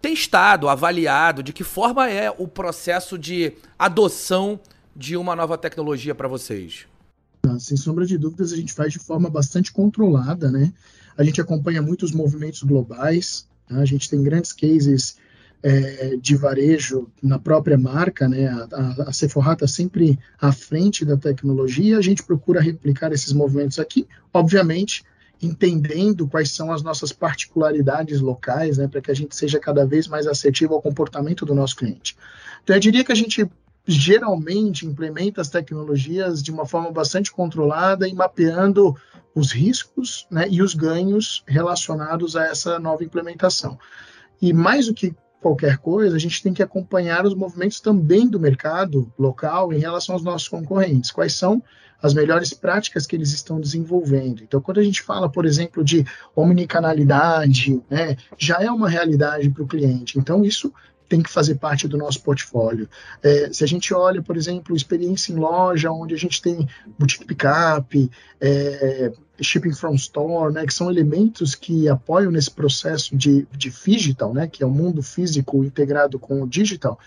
testado, 0.00 0.68
avaliado, 0.68 1.42
de 1.42 1.52
que 1.52 1.62
forma 1.62 2.08
é 2.08 2.30
o 2.30 2.48
processo 2.48 3.18
de 3.18 3.52
adoção 3.78 4.58
de 4.94 5.16
uma 5.16 5.36
nova 5.36 5.58
tecnologia 5.58 6.14
para 6.14 6.28
vocês? 6.28 6.86
Sem 7.58 7.76
sombra 7.76 8.06
de 8.06 8.16
dúvidas, 8.16 8.52
a 8.52 8.56
gente 8.56 8.72
faz 8.72 8.92
de 8.92 8.98
forma 8.98 9.28
bastante 9.28 9.72
controlada, 9.72 10.50
né? 10.50 10.72
A 11.16 11.24
gente 11.24 11.40
acompanha 11.40 11.82
muitos 11.82 12.12
movimentos 12.12 12.62
globais, 12.62 13.46
tá? 13.68 13.76
a 13.78 13.84
gente 13.84 14.08
tem 14.08 14.22
grandes 14.22 14.52
cases 14.52 15.16
é, 15.62 16.16
de 16.16 16.34
varejo 16.36 17.08
na 17.22 17.38
própria 17.38 17.76
marca, 17.76 18.28
né? 18.28 18.46
A, 18.46 18.68
a, 18.72 19.02
a 19.08 19.12
Sephora 19.12 19.52
está 19.52 19.66
sempre 19.66 20.18
à 20.40 20.52
frente 20.52 21.04
da 21.04 21.16
tecnologia, 21.16 21.98
a 21.98 22.02
gente 22.02 22.22
procura 22.22 22.60
replicar 22.60 23.12
esses 23.12 23.32
movimentos 23.32 23.78
aqui, 23.78 24.06
obviamente 24.32 25.04
entendendo 25.42 26.28
quais 26.28 26.52
são 26.52 26.72
as 26.72 26.82
nossas 26.82 27.12
particularidades 27.12 28.20
locais, 28.20 28.78
né, 28.78 28.86
para 28.86 29.00
que 29.00 29.10
a 29.10 29.14
gente 29.14 29.34
seja 29.34 29.58
cada 29.58 29.84
vez 29.84 30.06
mais 30.06 30.28
assertivo 30.28 30.74
ao 30.74 30.80
comportamento 30.80 31.44
do 31.44 31.52
nosso 31.52 31.74
cliente. 31.74 32.16
Então, 32.62 32.76
eu 32.76 32.80
diria 32.80 33.02
que 33.02 33.10
a 33.10 33.16
gente 33.16 33.50
geralmente 33.86 34.86
implementa 34.86 35.40
as 35.40 35.48
tecnologias 35.48 36.42
de 36.42 36.50
uma 36.50 36.66
forma 36.66 36.90
bastante 36.90 37.32
controlada 37.32 38.08
e 38.08 38.14
mapeando 38.14 38.94
os 39.34 39.50
riscos 39.50 40.26
né, 40.30 40.46
e 40.48 40.62
os 40.62 40.74
ganhos 40.74 41.42
relacionados 41.46 42.36
a 42.36 42.44
essa 42.46 42.78
nova 42.78 43.02
implementação. 43.02 43.78
E 44.40 44.52
mais 44.52 44.86
do 44.86 44.94
que 44.94 45.14
qualquer 45.40 45.78
coisa, 45.78 46.14
a 46.14 46.18
gente 46.18 46.42
tem 46.42 46.54
que 46.54 46.62
acompanhar 46.62 47.26
os 47.26 47.34
movimentos 47.34 47.80
também 47.80 48.28
do 48.28 48.38
mercado 48.38 49.12
local 49.18 49.72
em 49.72 49.78
relação 49.78 50.14
aos 50.14 50.22
nossos 50.22 50.48
concorrentes. 50.48 51.10
Quais 51.10 51.34
são 51.34 51.62
as 52.02 52.12
melhores 52.12 52.52
práticas 52.52 53.06
que 53.06 53.14
eles 53.14 53.32
estão 53.32 53.60
desenvolvendo. 53.60 54.42
Então, 54.42 54.60
quando 54.60 54.80
a 54.80 54.82
gente 54.82 55.00
fala, 55.00 55.30
por 55.30 55.46
exemplo, 55.46 55.84
de 55.84 56.04
omnicanalidade, 56.34 57.80
né, 57.88 58.16
já 58.36 58.60
é 58.60 58.68
uma 58.70 58.88
realidade 58.88 59.48
para 59.48 59.62
o 59.62 59.68
cliente. 59.68 60.18
Então, 60.18 60.44
isso 60.44 60.72
tem 61.12 61.22
que 61.22 61.28
fazer 61.28 61.56
parte 61.56 61.86
do 61.86 61.98
nosso 61.98 62.22
portfólio. 62.22 62.88
É, 63.22 63.52
se 63.52 63.62
a 63.62 63.66
gente 63.66 63.92
olha, 63.92 64.22
por 64.22 64.34
exemplo, 64.34 64.74
experiência 64.74 65.30
em 65.30 65.36
loja, 65.36 65.90
onde 65.90 66.14
a 66.14 66.16
gente 66.16 66.40
tem 66.40 66.66
boutique 66.98 67.26
pickup, 67.26 68.10
é, 68.40 69.12
shipping 69.38 69.74
from 69.74 69.94
store, 69.94 70.54
né, 70.54 70.64
que 70.64 70.72
são 70.72 70.90
elementos 70.90 71.54
que 71.54 71.86
apoiam 71.86 72.32
nesse 72.32 72.50
processo 72.50 73.14
de, 73.14 73.46
de 73.52 73.68
digital, 73.68 74.32
né, 74.32 74.48
que 74.48 74.62
é 74.62 74.66
o 74.66 74.70
mundo 74.70 75.02
físico 75.02 75.62
integrado 75.62 76.18
com 76.18 76.42
o 76.42 76.48
digital, 76.48 76.98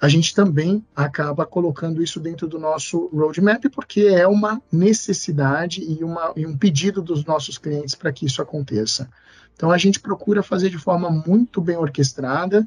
a 0.00 0.08
gente 0.08 0.34
também 0.34 0.82
acaba 0.96 1.44
colocando 1.44 2.02
isso 2.02 2.18
dentro 2.18 2.48
do 2.48 2.58
nosso 2.58 3.10
roadmap, 3.12 3.62
porque 3.70 4.00
é 4.00 4.26
uma 4.26 4.62
necessidade 4.72 5.82
e, 5.82 6.02
uma, 6.02 6.32
e 6.34 6.46
um 6.46 6.56
pedido 6.56 7.02
dos 7.02 7.22
nossos 7.26 7.58
clientes 7.58 7.94
para 7.94 8.10
que 8.10 8.24
isso 8.24 8.40
aconteça. 8.40 9.10
Então, 9.54 9.70
a 9.70 9.76
gente 9.76 10.00
procura 10.00 10.42
fazer 10.42 10.70
de 10.70 10.78
forma 10.78 11.10
muito 11.10 11.60
bem 11.60 11.76
orquestrada, 11.76 12.66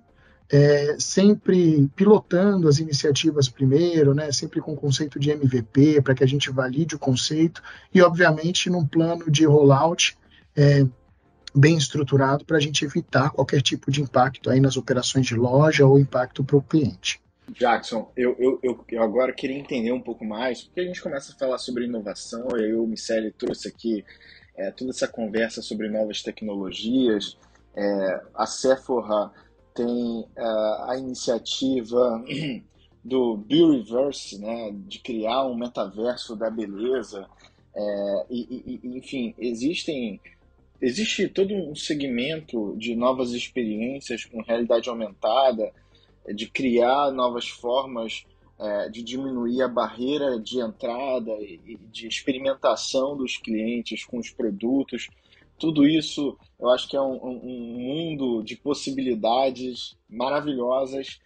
é, 0.51 0.95
sempre 0.99 1.89
pilotando 1.95 2.67
as 2.67 2.79
iniciativas 2.79 3.49
primeiro, 3.49 4.13
né, 4.13 4.31
sempre 4.31 4.61
com 4.61 4.73
o 4.73 4.77
conceito 4.77 5.19
de 5.19 5.31
MVP, 5.31 6.01
para 6.01 6.13
que 6.13 6.23
a 6.23 6.27
gente 6.27 6.51
valide 6.51 6.95
o 6.95 6.99
conceito, 6.99 7.61
e, 7.93 8.01
obviamente, 8.01 8.69
num 8.69 8.85
plano 8.85 9.29
de 9.31 9.45
rollout 9.45 10.17
é, 10.55 10.85
bem 11.55 11.77
estruturado 11.77 12.45
para 12.45 12.57
a 12.57 12.59
gente 12.59 12.83
evitar 12.83 13.29
qualquer 13.31 13.61
tipo 13.61 13.91
de 13.91 14.01
impacto 14.01 14.49
aí 14.49 14.59
nas 14.59 14.77
operações 14.77 15.25
de 15.25 15.35
loja 15.35 15.85
ou 15.85 15.99
impacto 15.99 16.43
para 16.43 16.57
o 16.57 16.61
cliente. 16.61 17.21
Jackson, 17.49 18.11
eu, 18.15 18.35
eu, 18.39 18.59
eu, 18.63 18.85
eu, 18.89 19.03
agora 19.03 19.33
queria 19.33 19.57
entender 19.57 19.91
um 19.91 20.01
pouco 20.01 20.23
mais, 20.25 20.63
porque 20.63 20.79
a 20.79 20.85
gente 20.85 21.01
começa 21.01 21.33
a 21.33 21.35
falar 21.35 21.57
sobre 21.57 21.85
inovação, 21.85 22.47
e 22.55 22.63
aí 22.63 22.73
o 22.73 22.87
Miceli 22.87 23.31
trouxe 23.31 23.67
aqui 23.67 24.03
é, 24.55 24.71
toda 24.71 24.91
essa 24.91 25.07
conversa 25.07 25.61
sobre 25.61 25.89
novas 25.89 26.21
tecnologias. 26.21 27.37
É, 27.75 28.21
a 28.33 28.45
Sephora 28.45 29.31
tem 29.73 30.25
é, 30.35 30.43
a 30.43 30.95
iniciativa 30.97 32.23
do 33.03 33.43
Reverse, 33.49 34.39
né, 34.39 34.71
de 34.87 34.99
criar 34.99 35.45
um 35.45 35.55
metaverso 35.55 36.35
da 36.35 36.49
beleza. 36.49 37.27
É, 37.75 38.25
e, 38.29 38.79
e, 38.83 38.97
enfim, 38.97 39.33
existem 39.37 40.19
existe 40.81 41.29
todo 41.29 41.53
um 41.53 41.73
segmento 41.73 42.75
de 42.77 42.93
novas 42.93 43.31
experiências 43.31 44.25
com 44.25 44.41
realidade 44.41 44.89
aumentada, 44.89 45.71
de 46.35 46.47
criar 46.49 47.09
novas 47.11 47.47
formas 47.47 48.25
é, 48.59 48.89
de 48.89 49.01
diminuir 49.01 49.61
a 49.61 49.67
barreira 49.67 50.39
de 50.39 50.59
entrada 50.59 51.31
e 51.41 51.77
de 51.91 52.07
experimentação 52.07 53.17
dos 53.17 53.37
clientes 53.37 54.05
com 54.05 54.17
os 54.17 54.29
produtos. 54.29 55.09
Tudo 55.57 55.87
isso 55.87 56.37
eu 56.59 56.69
acho 56.69 56.87
que 56.87 56.95
é 56.95 57.01
um, 57.01 57.19
um 57.21 57.77
mundo 57.77 58.41
de 58.41 58.55
possibilidades 58.55 59.97
maravilhosas. 60.09 61.19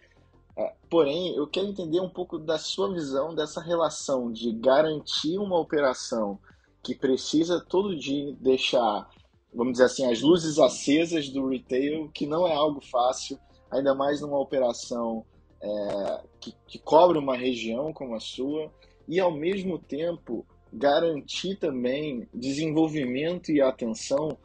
É, 0.56 0.74
porém, 0.90 1.34
eu 1.36 1.46
quero 1.46 1.68
entender 1.68 2.00
um 2.00 2.08
pouco 2.08 2.38
da 2.38 2.58
sua 2.58 2.92
visão 2.92 3.34
dessa 3.34 3.60
relação 3.60 4.32
de 4.32 4.52
garantir 4.52 5.38
uma 5.38 5.56
operação 5.56 6.40
que 6.82 6.94
precisa 6.94 7.60
todo 7.60 7.96
dia 7.96 8.34
deixar, 8.40 9.08
vamos 9.54 9.74
dizer 9.74 9.84
assim, 9.84 10.10
as 10.10 10.20
luzes 10.20 10.58
acesas 10.58 11.28
do 11.28 11.48
retail, 11.48 12.08
que 12.08 12.26
não 12.26 12.46
é 12.46 12.52
algo 12.52 12.80
fácil, 12.80 13.38
ainda 13.70 13.94
mais 13.94 14.20
numa 14.20 14.40
operação 14.40 15.24
é, 15.60 16.20
que, 16.40 16.52
que 16.66 16.78
cobre 16.78 17.16
uma 17.16 17.36
região 17.36 17.92
como 17.92 18.16
a 18.16 18.20
sua, 18.20 18.72
e 19.06 19.20
ao 19.20 19.30
mesmo 19.30 19.78
tempo 19.78 20.44
garantir 20.72 21.56
também 21.56 22.28
desenvolvimento 22.32 23.50
e 23.50 23.60
atenção 23.60 24.36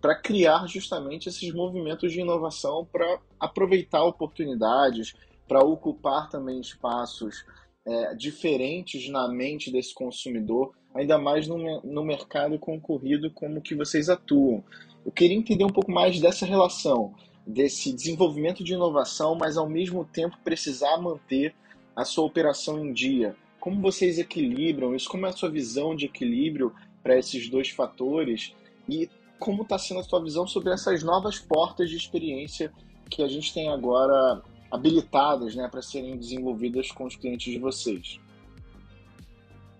para 0.00 0.16
criar 0.16 0.66
justamente 0.66 1.28
esses 1.28 1.52
movimentos 1.54 2.12
de 2.12 2.20
inovação 2.20 2.86
para 2.90 3.20
aproveitar 3.38 4.04
oportunidades, 4.04 5.14
para 5.46 5.62
ocupar 5.64 6.28
também 6.28 6.60
espaços 6.60 7.44
é, 7.86 8.14
diferentes 8.14 9.08
na 9.08 9.28
mente 9.28 9.70
desse 9.70 9.94
consumidor, 9.94 10.72
ainda 10.94 11.18
mais 11.18 11.46
no, 11.46 11.80
no 11.82 12.04
mercado 12.04 12.58
concorrido 12.58 13.30
como 13.30 13.62
que 13.62 13.74
vocês 13.74 14.08
atuam. 14.08 14.64
Eu 15.04 15.12
queria 15.12 15.36
entender 15.36 15.64
um 15.64 15.72
pouco 15.72 15.90
mais 15.90 16.20
dessa 16.20 16.46
relação 16.46 17.14
desse 17.46 17.92
desenvolvimento 17.92 18.62
de 18.62 18.74
inovação, 18.74 19.34
mas 19.34 19.56
ao 19.56 19.68
mesmo 19.68 20.04
tempo 20.04 20.36
precisar 20.44 20.96
manter 20.98 21.54
a 21.94 22.04
sua 22.04 22.24
operação 22.24 22.84
em 22.84 22.92
dia. 22.92 23.36
Como 23.62 23.80
vocês 23.80 24.18
equilibram 24.18 24.92
isso? 24.92 25.08
Como 25.08 25.24
é 25.24 25.28
a 25.28 25.32
sua 25.32 25.48
visão 25.48 25.94
de 25.94 26.06
equilíbrio 26.06 26.74
para 27.00 27.16
esses 27.16 27.48
dois 27.48 27.70
fatores? 27.70 28.52
E 28.88 29.08
como 29.38 29.62
está 29.62 29.78
sendo 29.78 30.00
a 30.00 30.02
sua 30.02 30.20
visão 30.20 30.48
sobre 30.48 30.72
essas 30.72 31.04
novas 31.04 31.38
portas 31.38 31.88
de 31.88 31.96
experiência 31.96 32.72
que 33.08 33.22
a 33.22 33.28
gente 33.28 33.54
tem 33.54 33.68
agora 33.68 34.42
habilitadas 34.68 35.54
né, 35.54 35.68
para 35.68 35.80
serem 35.80 36.16
desenvolvidas 36.16 36.90
com 36.90 37.04
os 37.04 37.14
clientes 37.14 37.52
de 37.52 37.60
vocês? 37.60 38.18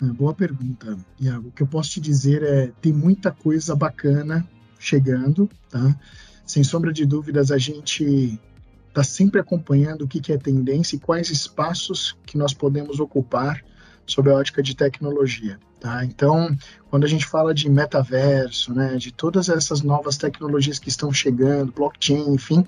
É, 0.00 0.04
boa 0.04 0.32
pergunta, 0.32 0.96
Iago. 1.20 1.48
O 1.48 1.50
que 1.50 1.64
eu 1.64 1.66
posso 1.66 1.90
te 1.90 2.00
dizer 2.00 2.44
é 2.44 2.68
tem 2.80 2.92
muita 2.92 3.32
coisa 3.32 3.74
bacana 3.74 4.48
chegando, 4.78 5.50
tá? 5.68 5.98
sem 6.46 6.62
sombra 6.62 6.92
de 6.92 7.04
dúvidas, 7.04 7.50
a 7.50 7.58
gente 7.58 8.38
está 8.86 9.02
sempre 9.02 9.40
acompanhando 9.40 10.02
o 10.02 10.08
que, 10.08 10.20
que 10.20 10.32
é 10.32 10.38
tendência 10.38 10.94
e 10.94 11.00
quais 11.00 11.30
espaços 11.30 12.16
que 12.24 12.38
nós 12.38 12.54
podemos 12.54 13.00
ocupar 13.00 13.60
sob 14.06 14.30
a 14.30 14.34
ótica 14.34 14.62
de 14.62 14.76
tecnologia. 14.76 15.58
Tá? 15.80 16.04
Então, 16.04 16.56
quando 16.88 17.04
a 17.04 17.08
gente 17.08 17.26
fala 17.26 17.52
de 17.52 17.68
metaverso, 17.68 18.72
né, 18.72 18.96
de 18.96 19.12
todas 19.12 19.48
essas 19.48 19.82
novas 19.82 20.16
tecnologias 20.16 20.78
que 20.78 20.88
estão 20.88 21.12
chegando, 21.12 21.72
blockchain, 21.72 22.32
enfim, 22.34 22.64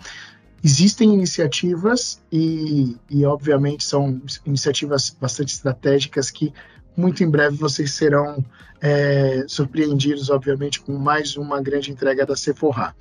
existem 0.65 1.15
iniciativas 1.15 2.21
e, 2.33 2.97
e 3.09 3.25
obviamente, 3.25 3.85
são 3.85 4.21
iniciativas 4.45 5.17
bastante 5.21 5.55
estratégicas 5.55 6.31
que 6.31 6.53
muito 6.97 7.23
em 7.23 7.31
breve 7.31 7.57
vocês 7.57 7.93
serão 7.93 8.45
é, 8.81 9.45
surpreendidos, 9.47 10.31
obviamente, 10.31 10.81
com 10.81 10.97
mais 10.97 11.37
uma 11.37 11.61
grande 11.61 11.91
entrega 11.91 12.27
da 12.27 12.37
Sephora. 12.37 12.95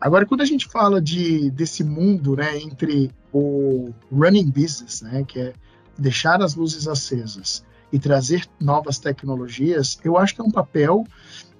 Agora, 0.00 0.26
quando 0.26 0.40
a 0.40 0.46
gente 0.46 0.66
fala 0.66 1.00
de, 1.00 1.50
desse 1.50 1.84
mundo 1.84 2.36
né, 2.36 2.58
entre 2.58 3.10
o 3.32 3.92
running 4.10 4.50
business, 4.50 5.02
né, 5.02 5.24
que 5.26 5.40
é 5.40 5.52
deixar 5.98 6.40
as 6.42 6.54
luzes 6.54 6.88
acesas 6.88 7.64
e 7.92 7.98
trazer 7.98 8.46
novas 8.60 8.98
tecnologias, 8.98 9.98
eu 10.04 10.18
acho 10.18 10.34
que 10.34 10.40
é 10.40 10.44
um 10.44 10.50
papel 10.50 11.06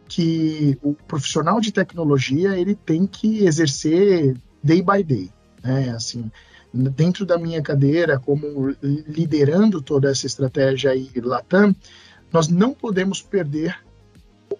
que 0.08 0.78
o 0.82 0.94
profissional 0.94 1.60
de 1.60 1.72
tecnologia 1.72 2.58
ele 2.58 2.74
tem 2.74 3.06
que 3.06 3.44
exercer 3.44 4.36
day 4.62 4.82
by 4.82 5.02
day. 5.02 5.30
Né? 5.62 5.90
Assim, 5.90 6.30
dentro 6.72 7.26
da 7.26 7.38
minha 7.38 7.62
cadeira, 7.62 8.18
como 8.18 8.74
liderando 8.82 9.82
toda 9.82 10.10
essa 10.10 10.26
estratégia 10.26 10.90
aí 10.90 11.10
Latam, 11.16 11.74
nós 12.32 12.48
não 12.48 12.74
podemos 12.74 13.22
perder 13.22 13.78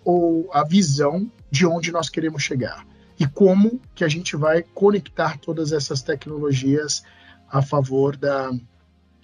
ou 0.05 0.49
a 0.53 0.65
visão 0.65 1.31
de 1.51 1.67
onde 1.67 1.91
nós 1.93 2.09
queremos 2.09 2.43
chegar 2.43 2.87
e 3.19 3.27
como 3.27 3.81
que 3.95 4.05
a 4.05 4.09
gente 4.09 4.37
vai 4.37 4.63
conectar 4.63 5.39
todas 5.39 5.73
essas 5.73 6.03
tecnologias 6.03 7.03
a 7.51 7.63
favor 7.63 8.17
da, 8.17 8.51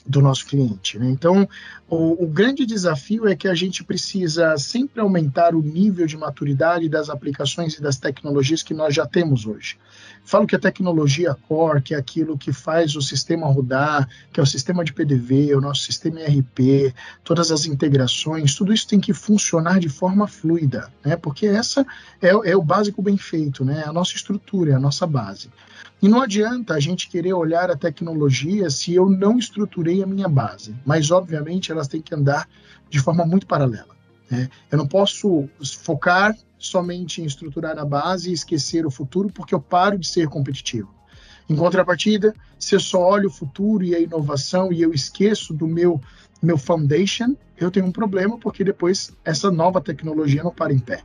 do 0.06 0.20
nosso 0.20 0.46
cliente. 0.46 0.98
Né? 0.98 1.08
Então, 1.08 1.48
o, 1.88 2.24
o, 2.24 2.26
grande 2.26 2.66
desafio 2.66 3.26
é 3.26 3.34
que 3.34 3.48
a 3.48 3.54
gente 3.54 3.82
precisa 3.82 4.56
sempre 4.58 5.00
aumentar 5.00 5.54
o 5.54 5.62
nível 5.62 6.06
de 6.06 6.16
maturidade 6.16 6.88
das 6.88 7.08
aplicações 7.08 7.74
e 7.74 7.82
das 7.82 7.96
tecnologias 7.96 8.62
que 8.62 8.74
nós 8.74 8.94
já 8.94 9.06
temos 9.06 9.46
hoje. 9.46 9.78
Falo 10.24 10.46
que 10.46 10.56
a 10.56 10.58
tecnologia 10.58 11.36
core, 11.46 11.82
que 11.82 11.94
é 11.94 11.98
aquilo 11.98 12.38
que 12.38 12.52
faz 12.52 12.96
o 12.96 13.02
sistema 13.02 13.46
rodar, 13.46 14.08
que 14.32 14.40
é 14.40 14.42
o 14.42 14.46
sistema 14.46 14.82
de 14.82 14.92
PDV, 14.92 15.54
o 15.54 15.60
nosso 15.60 15.82
sistema 15.82 16.20
ERP, 16.20 16.94
todas 17.22 17.50
as 17.50 17.66
integrações, 17.66 18.54
tudo 18.54 18.72
isso 18.72 18.88
tem 18.88 18.98
que 18.98 19.12
funcionar 19.12 19.78
de 19.78 19.88
forma 19.88 20.26
fluida, 20.26 20.90
né? 21.04 21.14
porque 21.14 21.46
essa 21.46 21.86
é, 22.22 22.28
é 22.28 22.56
o 22.56 22.62
básico 22.62 23.02
bem 23.02 23.18
feito, 23.18 23.64
né? 23.64 23.84
A 23.86 23.92
nossa 23.92 24.14
estrutura, 24.14 24.72
é 24.72 24.74
a 24.74 24.80
nossa 24.80 25.06
base. 25.06 25.50
E 26.00 26.08
não 26.08 26.20
adianta 26.20 26.74
a 26.74 26.80
gente 26.80 27.08
querer 27.08 27.32
olhar 27.32 27.70
a 27.70 27.76
tecnologia 27.76 28.68
se 28.68 28.94
eu 28.94 29.08
não 29.08 29.38
estruturei 29.38 30.02
a 30.02 30.06
minha 30.06 30.28
base. 30.28 30.74
Mas, 30.84 31.10
obviamente, 31.10 31.72
elas 31.72 31.88
têm 31.88 32.02
que 32.02 32.14
andar 32.14 32.48
de 32.90 32.98
forma 32.98 33.24
muito 33.24 33.46
paralela. 33.46 33.93
Né? 34.30 34.48
Eu 34.70 34.78
não 34.78 34.86
posso 34.86 35.48
focar 35.82 36.36
somente 36.58 37.20
em 37.20 37.24
estruturar 37.24 37.78
a 37.78 37.84
base 37.84 38.30
e 38.30 38.32
esquecer 38.32 38.86
o 38.86 38.90
futuro, 38.90 39.30
porque 39.32 39.54
eu 39.54 39.60
paro 39.60 39.98
de 39.98 40.08
ser 40.08 40.28
competitivo. 40.28 40.92
Em 41.48 41.54
contrapartida, 41.54 42.34
se 42.58 42.74
eu 42.74 42.80
só 42.80 43.02
olho 43.02 43.28
o 43.28 43.32
futuro 43.32 43.84
e 43.84 43.94
a 43.94 44.00
inovação 44.00 44.72
e 44.72 44.80
eu 44.80 44.92
esqueço 44.92 45.52
do 45.52 45.66
meu 45.66 46.00
meu 46.44 46.58
foundation, 46.58 47.34
eu 47.56 47.70
tenho 47.70 47.86
um 47.86 47.92
problema 47.92 48.38
porque 48.38 48.62
depois 48.62 49.10
essa 49.24 49.50
nova 49.50 49.80
tecnologia 49.80 50.42
não 50.42 50.52
para 50.52 50.72
em 50.72 50.78
pé. 50.78 51.02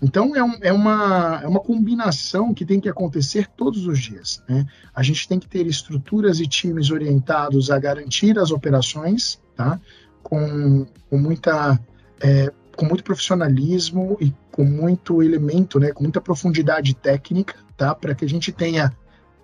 Então, 0.00 0.36
é, 0.36 0.44
um, 0.44 0.54
é, 0.60 0.72
uma, 0.72 1.40
é 1.42 1.48
uma 1.48 1.60
combinação 1.60 2.52
que 2.52 2.64
tem 2.64 2.78
que 2.78 2.88
acontecer 2.88 3.48
todos 3.56 3.86
os 3.86 3.98
dias. 3.98 4.42
Né? 4.48 4.66
A 4.94 5.02
gente 5.02 5.26
tem 5.26 5.38
que 5.38 5.48
ter 5.48 5.66
estruturas 5.66 6.38
e 6.38 6.46
times 6.46 6.90
orientados 6.90 7.70
a 7.70 7.78
garantir 7.78 8.38
as 8.38 8.50
operações, 8.50 9.40
tá? 9.56 9.80
com, 10.22 10.86
com, 11.08 11.18
muita, 11.18 11.80
é, 12.20 12.52
com 12.76 12.86
muito 12.86 13.04
profissionalismo 13.04 14.16
e 14.20 14.32
com 14.50 14.64
muito 14.64 15.22
elemento, 15.22 15.78
né? 15.78 15.92
com 15.92 16.02
muita 16.02 16.20
profundidade 16.20 16.94
técnica, 16.94 17.54
tá? 17.76 17.94
para 17.94 18.14
que 18.14 18.24
a 18.24 18.28
gente 18.28 18.52
tenha 18.52 18.92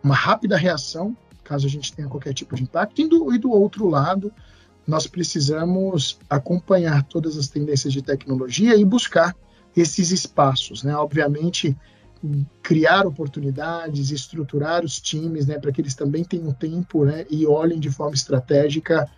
uma 0.02 0.14
rápida 0.14 0.56
reação, 0.56 1.16
caso 1.44 1.66
a 1.66 1.70
gente 1.70 1.92
tenha 1.92 2.08
qualquer 2.08 2.32
tipo 2.32 2.54
de 2.54 2.62
impacto. 2.62 3.00
E 3.00 3.08
do, 3.08 3.32
e 3.34 3.38
do 3.38 3.50
outro 3.50 3.88
lado, 3.88 4.32
nós 4.86 5.06
precisamos 5.06 6.18
acompanhar 6.28 7.02
todas 7.04 7.36
as 7.36 7.48
tendências 7.48 7.92
de 7.92 8.02
tecnologia 8.02 8.76
e 8.76 8.84
buscar 8.84 9.36
esses 9.76 10.10
espaços, 10.10 10.82
né? 10.82 10.96
Obviamente, 10.96 11.76
criar 12.62 13.06
oportunidades, 13.06 14.10
estruturar 14.10 14.84
os 14.84 15.00
times, 15.00 15.46
né, 15.46 15.58
para 15.58 15.72
que 15.72 15.80
eles 15.80 15.94
também 15.94 16.22
tenham 16.22 16.52
tempo, 16.52 17.04
né, 17.04 17.24
e 17.30 17.46
olhem 17.46 17.80
de 17.80 17.90
forma 17.90 18.14
estratégica 18.14 19.08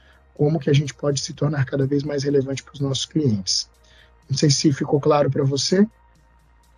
como 0.43 0.59
que 0.59 0.69
a 0.69 0.73
gente 0.73 0.93
pode 0.93 1.21
se 1.21 1.33
tornar 1.35 1.65
cada 1.65 1.87
vez 1.87 2.03
mais 2.03 2.25
relevante 2.25 2.65
para 2.65 2.75
os 2.75 2.81
nossos 2.81 3.07
clientes. 3.07 3.71
Não 4.29 4.37
sei 4.37 4.51
se 4.51 4.73
ficou 4.73 5.01
claro 5.01 5.31
para 5.31 5.45
você. 5.45 5.87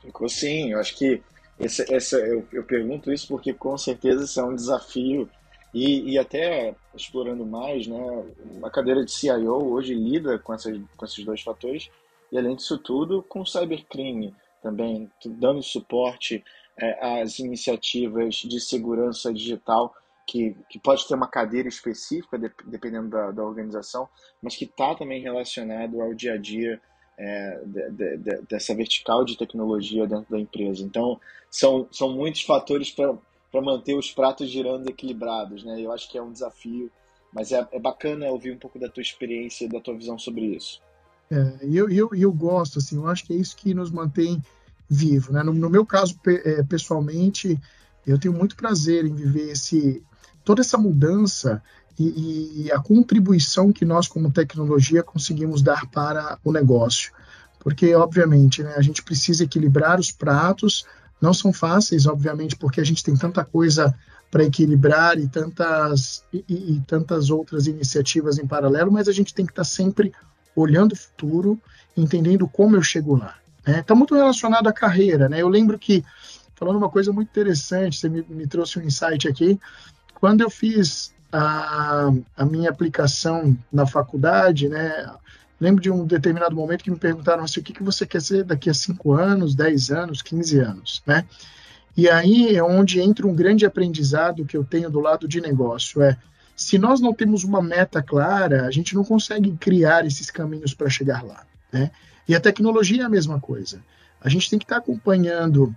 Ficou 0.02 0.28
sim. 0.28 0.72
Eu 0.72 0.80
acho 0.80 0.94
que 0.98 1.22
essa, 1.58 2.18
eu, 2.18 2.46
eu, 2.52 2.62
pergunto 2.62 3.10
isso 3.10 3.26
porque 3.26 3.54
com 3.54 3.78
certeza 3.78 4.24
isso 4.24 4.38
é 4.38 4.44
um 4.44 4.54
desafio 4.54 5.30
e, 5.72 6.12
e 6.12 6.18
até 6.18 6.74
explorando 6.94 7.46
mais, 7.46 7.86
né, 7.86 8.24
a 8.62 8.68
cadeira 8.68 9.02
de 9.02 9.10
CIO 9.10 9.72
hoje 9.72 9.94
lida 9.94 10.38
com, 10.38 10.52
essas, 10.52 10.78
com 10.94 11.06
esses 11.06 11.24
dois 11.24 11.40
fatores 11.40 11.88
e 12.30 12.36
além 12.36 12.56
disso 12.56 12.76
tudo 12.76 13.22
com 13.22 13.46
cybercrime 13.46 14.34
também, 14.62 15.10
dando 15.24 15.62
suporte 15.62 16.44
é, 16.76 17.22
às 17.22 17.38
iniciativas 17.38 18.34
de 18.34 18.60
segurança 18.60 19.32
digital 19.32 19.94
que, 20.26 20.56
que 20.68 20.78
pode 20.78 21.06
ter 21.06 21.14
uma 21.14 21.28
cadeira 21.28 21.68
específica, 21.68 22.38
de, 22.38 22.50
dependendo 22.66 23.08
da, 23.08 23.30
da 23.30 23.44
organização, 23.44 24.08
mas 24.42 24.56
que 24.56 24.64
está 24.64 24.94
também 24.94 25.22
relacionado 25.22 26.00
ao 26.00 26.14
dia 26.14 26.34
a 26.34 26.36
dia 26.36 26.80
é, 27.16 27.60
de, 27.64 27.90
de, 27.90 28.42
dessa 28.48 28.74
vertical 28.74 29.24
de 29.24 29.36
tecnologia 29.36 30.06
dentro 30.06 30.30
da 30.30 30.38
empresa. 30.38 30.82
Então, 30.82 31.20
são, 31.50 31.86
são 31.90 32.12
muitos 32.12 32.42
fatores 32.42 32.90
para 32.90 33.62
manter 33.62 33.94
os 33.94 34.10
pratos 34.10 34.48
girando 34.48 34.88
equilibrados. 34.88 35.64
Né? 35.64 35.80
Eu 35.80 35.92
acho 35.92 36.10
que 36.10 36.18
é 36.18 36.22
um 36.22 36.32
desafio, 36.32 36.90
mas 37.32 37.52
é, 37.52 37.66
é 37.72 37.78
bacana 37.78 38.26
ouvir 38.30 38.52
um 38.52 38.58
pouco 38.58 38.78
da 38.78 38.88
tua 38.88 39.02
experiência 39.02 39.64
e 39.64 39.68
da 39.68 39.80
tua 39.80 39.96
visão 39.96 40.18
sobre 40.18 40.46
isso. 40.46 40.80
É, 41.30 41.58
eu, 41.62 41.88
eu, 41.90 42.10
eu 42.14 42.32
gosto, 42.32 42.78
assim, 42.78 42.96
eu 42.96 43.06
acho 43.06 43.24
que 43.24 43.32
é 43.32 43.36
isso 43.36 43.56
que 43.56 43.74
nos 43.74 43.90
mantém 43.90 44.42
vivo. 44.88 45.32
Né? 45.32 45.42
No, 45.42 45.52
no 45.52 45.70
meu 45.70 45.86
caso, 45.86 46.18
é, 46.26 46.62
pessoalmente, 46.62 47.58
eu 48.06 48.18
tenho 48.18 48.34
muito 48.34 48.56
prazer 48.56 49.04
em 49.04 49.14
viver 49.14 49.52
esse, 49.52 50.02
toda 50.44 50.60
essa 50.60 50.76
mudança 50.76 51.62
e, 51.98 52.64
e, 52.64 52.72
a 52.72 52.80
contribuição 52.80 53.72
que 53.72 53.84
nós, 53.84 54.08
como 54.08 54.30
tecnologia, 54.30 55.02
conseguimos 55.02 55.62
dar 55.62 55.86
para 55.86 56.38
o 56.44 56.52
negócio. 56.52 57.12
Porque, 57.60 57.94
obviamente, 57.94 58.62
né, 58.62 58.74
a 58.76 58.82
gente 58.82 59.02
precisa 59.02 59.44
equilibrar 59.44 59.98
os 59.98 60.10
pratos, 60.10 60.84
não 61.20 61.32
são 61.32 61.52
fáceis, 61.52 62.06
obviamente, 62.06 62.56
porque 62.56 62.80
a 62.80 62.84
gente 62.84 63.02
tem 63.02 63.16
tanta 63.16 63.44
coisa 63.44 63.94
para 64.30 64.44
equilibrar 64.44 65.18
e 65.18 65.28
tantas, 65.28 66.24
e, 66.32 66.44
e, 66.48 66.82
tantas 66.86 67.30
outras 67.30 67.66
iniciativas 67.68 68.38
em 68.38 68.46
paralelo, 68.46 68.90
mas 68.90 69.08
a 69.08 69.12
gente 69.12 69.32
tem 69.32 69.46
que 69.46 69.52
estar 69.52 69.64
sempre 69.64 70.12
olhando 70.56 70.92
o 70.92 70.96
futuro, 70.96 71.58
entendendo 71.96 72.48
como 72.48 72.76
eu 72.76 72.82
chego 72.82 73.16
lá. 73.16 73.36
Está 73.60 73.72
né? 73.72 73.82
Tá 73.82 73.94
muito 73.94 74.14
relacionado 74.14 74.66
à 74.66 74.72
carreira. 74.72 75.28
Né? 75.28 75.40
Eu 75.40 75.48
lembro 75.48 75.78
que, 75.78 76.04
falando 76.56 76.76
uma 76.76 76.90
coisa 76.90 77.12
muito 77.12 77.28
interessante, 77.28 77.98
você 77.98 78.08
me, 78.08 78.24
me 78.28 78.46
trouxe 78.46 78.78
um 78.78 78.82
insight 78.82 79.28
aqui, 79.28 79.58
quando 80.20 80.40
eu 80.40 80.50
fiz 80.50 81.12
a, 81.32 82.12
a 82.36 82.44
minha 82.44 82.70
aplicação 82.70 83.56
na 83.72 83.86
faculdade, 83.86 84.68
né, 84.68 85.10
lembro 85.60 85.82
de 85.82 85.90
um 85.90 86.06
determinado 86.06 86.54
momento 86.54 86.84
que 86.84 86.90
me 86.90 86.98
perguntaram 86.98 87.44
assim, 87.44 87.60
o 87.60 87.62
que, 87.62 87.72
que 87.72 87.82
você 87.82 88.06
quer 88.06 88.22
ser 88.22 88.44
daqui 88.44 88.70
a 88.70 88.74
5 88.74 89.12
anos, 89.12 89.54
10 89.54 89.90
anos, 89.90 90.22
15 90.22 90.58
anos, 90.60 91.02
né? 91.06 91.24
E 91.96 92.08
aí 92.08 92.56
é 92.56 92.62
onde 92.62 93.00
entra 93.00 93.26
um 93.26 93.34
grande 93.34 93.64
aprendizado 93.64 94.44
que 94.44 94.56
eu 94.56 94.64
tenho 94.64 94.90
do 94.90 95.00
lado 95.00 95.28
de 95.28 95.40
negócio, 95.40 96.02
é 96.02 96.16
se 96.56 96.78
nós 96.78 97.00
não 97.00 97.12
temos 97.12 97.44
uma 97.44 97.60
meta 97.60 98.02
clara, 98.02 98.66
a 98.66 98.70
gente 98.70 98.94
não 98.94 99.04
consegue 99.04 99.56
criar 99.56 100.06
esses 100.06 100.30
caminhos 100.30 100.72
para 100.72 100.88
chegar 100.88 101.24
lá, 101.24 101.44
né? 101.72 101.90
E 102.28 102.34
a 102.34 102.40
tecnologia 102.40 103.02
é 103.02 103.04
a 103.04 103.08
mesma 103.08 103.40
coisa. 103.40 103.82
A 104.20 104.28
gente 104.28 104.48
tem 104.48 104.58
que 104.58 104.64
estar 104.64 104.76
tá 104.76 104.80
acompanhando 104.82 105.74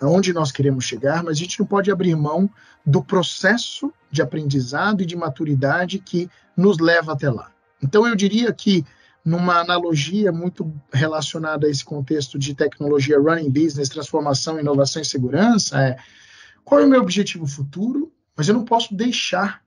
aonde 0.00 0.32
nós 0.32 0.50
queremos 0.50 0.84
chegar, 0.84 1.22
mas 1.22 1.36
a 1.36 1.40
gente 1.40 1.58
não 1.60 1.66
pode 1.66 1.90
abrir 1.90 2.16
mão 2.16 2.48
do 2.84 3.02
processo 3.02 3.92
de 4.10 4.22
aprendizado 4.22 5.02
e 5.02 5.06
de 5.06 5.16
maturidade 5.16 5.98
que 5.98 6.28
nos 6.56 6.78
leva 6.78 7.12
até 7.12 7.30
lá. 7.30 7.52
Então, 7.82 8.06
eu 8.06 8.16
diria 8.16 8.52
que, 8.52 8.84
numa 9.24 9.60
analogia 9.60 10.32
muito 10.32 10.72
relacionada 10.92 11.66
a 11.66 11.70
esse 11.70 11.84
contexto 11.84 12.38
de 12.38 12.54
tecnologia 12.54 13.18
running 13.18 13.50
business, 13.50 13.88
transformação, 13.88 14.58
inovação 14.58 15.02
e 15.02 15.04
segurança, 15.04 15.80
é 15.80 15.96
qual 16.64 16.80
é 16.80 16.84
o 16.84 16.88
meu 16.88 17.00
objetivo 17.00 17.46
futuro, 17.46 18.12
mas 18.36 18.48
eu 18.48 18.54
não 18.54 18.64
posso 18.64 18.94
deixar 18.94 19.62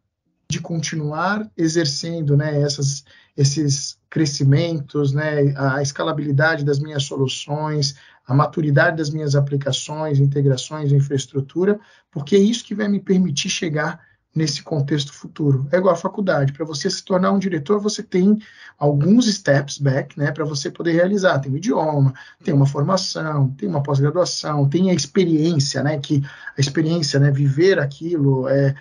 de 0.50 0.60
continuar 0.60 1.50
exercendo 1.58 2.38
né, 2.38 2.62
essas, 2.62 3.04
esses 3.36 3.98
crescimentos, 4.10 5.12
né, 5.12 5.54
a 5.58 5.82
escalabilidade 5.82 6.64
das 6.64 6.80
minhas 6.80 7.04
soluções, 7.04 7.96
a 8.26 8.34
maturidade 8.34 8.98
das 8.98 9.10
minhas 9.10 9.36
aplicações, 9.36 10.20
integrações, 10.20 10.92
infraestrutura, 10.92 11.80
porque 12.12 12.36
é 12.36 12.40
isso 12.40 12.64
que 12.64 12.76
vai 12.76 12.88
me 12.88 13.00
permitir 13.00 13.50
chegar 13.50 14.00
nesse 14.36 14.64
contexto 14.64 15.14
futuro. 15.14 15.68
É 15.72 15.78
igual 15.78 15.94
a 15.94 15.98
faculdade, 15.98 16.54
para 16.54 16.66
você 16.66 16.90
se 16.90 17.04
tornar 17.04 17.32
um 17.32 17.38
diretor, 17.38 17.80
você 17.80 18.02
tem 18.02 18.40
alguns 18.80 19.32
steps 19.32 19.78
back, 19.78 20.18
né, 20.18 20.32
para 20.32 20.44
você 20.44 20.72
poder 20.72 20.94
realizar. 20.94 21.38
Tem 21.40 21.52
o 21.52 21.58
idioma, 21.58 22.14
tem 22.44 22.54
uma 22.54 22.66
formação, 22.66 23.50
tem 23.52 23.70
uma 23.70 23.84
pós-graduação, 23.84 24.68
tem 24.68 24.90
a 24.90 24.94
experiência, 24.94 25.84
né, 25.84 26.00
que 26.00 26.24
a 26.58 26.60
experiência, 26.60 27.20
né, 27.20 27.30
viver 27.30 27.80
aquilo, 27.80 28.48
é 28.48 28.74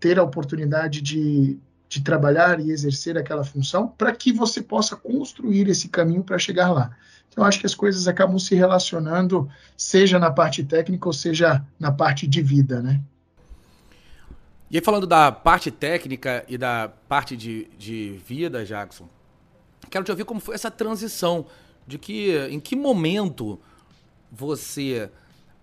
ter 0.00 0.18
a 0.18 0.24
oportunidade 0.24 1.00
de, 1.00 1.58
de 1.90 2.00
trabalhar 2.02 2.60
e 2.60 2.70
exercer 2.70 3.18
aquela 3.18 3.42
função, 3.42 3.88
para 3.88 4.12
que 4.12 4.32
você 4.32 4.62
possa 4.62 4.94
construir 4.94 5.68
esse 5.68 5.88
caminho 5.88 6.22
para 6.22 6.38
chegar 6.38 6.70
lá. 6.70 6.96
Então, 7.28 7.44
acho 7.44 7.58
que 7.58 7.66
as 7.66 7.74
coisas 7.74 8.06
acabam 8.06 8.38
se 8.38 8.54
relacionando, 8.54 9.50
seja 9.76 10.16
na 10.16 10.30
parte 10.30 10.62
técnica 10.62 11.08
ou 11.08 11.12
seja 11.12 11.64
na 11.80 11.90
parte 11.90 12.28
de 12.28 12.40
vida, 12.40 12.80
né? 12.80 13.00
E 14.70 14.76
aí, 14.76 14.84
falando 14.84 15.04
da 15.04 15.32
parte 15.32 15.68
técnica 15.72 16.44
e 16.48 16.56
da 16.56 16.92
parte 17.08 17.36
de, 17.36 17.66
de 17.76 18.20
vida, 18.24 18.64
Jackson, 18.64 19.08
quero 19.90 20.04
te 20.04 20.12
ouvir 20.12 20.24
como 20.24 20.38
foi 20.38 20.54
essa 20.54 20.70
transição, 20.70 21.44
de 21.88 21.98
que 21.98 22.36
em 22.50 22.60
que 22.60 22.76
momento 22.76 23.58
você 24.30 25.10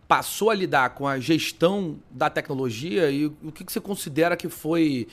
passou 0.10 0.50
a 0.50 0.54
lidar 0.54 0.90
com 0.90 1.08
a 1.08 1.20
gestão 1.20 2.00
da 2.12 2.30
tecnologia 2.30 3.10
e 3.10 3.28
o 3.28 3.52
que, 3.54 3.64
que 3.64 3.72
você 3.72 3.80
considera 3.80 4.36
que 4.36 4.50
foi 4.50 5.08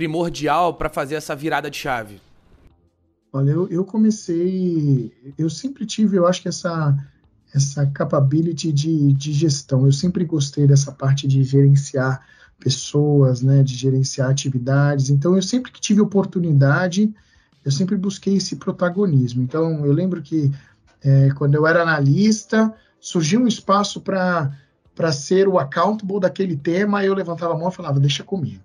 primordial 0.00 0.72
para 0.72 0.88
fazer 0.88 1.16
essa 1.16 1.36
virada 1.36 1.70
de 1.70 1.76
chave? 1.76 2.22
Olha, 3.30 3.50
eu, 3.50 3.68
eu 3.68 3.84
comecei, 3.84 5.12
eu 5.36 5.50
sempre 5.50 5.84
tive, 5.84 6.16
eu 6.16 6.26
acho 6.26 6.40
que 6.40 6.48
essa 6.48 6.96
essa 7.52 7.84
capability 7.84 8.72
de, 8.72 9.12
de 9.12 9.32
gestão. 9.32 9.84
Eu 9.84 9.92
sempre 9.92 10.24
gostei 10.24 10.66
dessa 10.66 10.90
parte 10.92 11.26
de 11.28 11.42
gerenciar 11.42 12.24
pessoas, 12.58 13.42
né, 13.42 13.62
de 13.62 13.74
gerenciar 13.74 14.30
atividades. 14.30 15.10
Então, 15.10 15.34
eu 15.34 15.42
sempre 15.42 15.70
que 15.72 15.80
tive 15.80 16.00
oportunidade, 16.00 17.12
eu 17.64 17.72
sempre 17.72 17.96
busquei 17.96 18.36
esse 18.36 18.56
protagonismo. 18.56 19.42
Então, 19.42 19.84
eu 19.84 19.92
lembro 19.92 20.22
que 20.22 20.50
é, 21.02 21.30
quando 21.30 21.56
eu 21.56 21.66
era 21.66 21.82
analista, 21.82 22.72
surgiu 23.00 23.40
um 23.40 23.48
espaço 23.48 24.00
para 24.00 25.12
ser 25.12 25.46
o 25.48 25.58
accountable 25.58 26.20
daquele 26.20 26.56
tema, 26.56 27.04
eu 27.04 27.14
levantava 27.14 27.52
a 27.52 27.58
mão 27.58 27.68
e 27.68 27.74
falava, 27.74 28.00
deixa 28.00 28.22
comigo. 28.22 28.62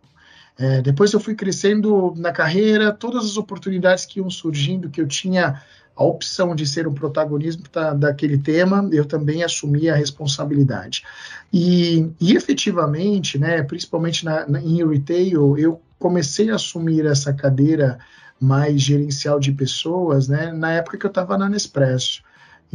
É, 0.58 0.82
depois 0.82 1.12
eu 1.12 1.20
fui 1.20 1.36
crescendo 1.36 2.13
na 2.18 2.32
carreira, 2.32 2.91
todas 2.91 3.26
as 3.26 3.38
oportunidades 3.38 4.06
que 4.06 4.20
iam 4.20 4.30
surgindo, 4.30 4.89
que 4.89 5.02
eu 5.02 5.08
tinha 5.08 5.62
a 5.96 6.04
opção 6.04 6.56
de 6.56 6.68
ser 6.68 6.88
um 6.88 6.94
protagonismo 6.94 7.63
da, 7.72 7.94
daquele 7.94 8.38
tema, 8.38 8.88
eu 8.91 9.06
também 9.06 9.44
assumi 9.44 9.89
a 9.89 9.96
responsabilidade. 9.96 11.04
E, 11.52 12.10
e 12.20 12.36
efetivamente, 12.36 13.39
né, 13.39 13.63
principalmente 13.63 14.26
na, 14.26 14.48
na, 14.48 14.62
em 14.62 14.86
retail, 14.88 15.58
eu 15.58 15.82
comecei 15.98 16.50
a 16.50 16.56
assumir 16.56 17.06
essa 17.06 17.34
cadeira 17.34 17.98
mais 18.39 18.82
gerencial 18.82 19.39
de 19.39 19.54
pessoas 19.54 20.28
né, 20.28 20.52
na 20.52 20.72
época 20.74 20.98
que 20.98 21.06
eu 21.06 21.10
estava 21.10 21.38
na 21.38 21.48
Nespresso. 21.48 22.22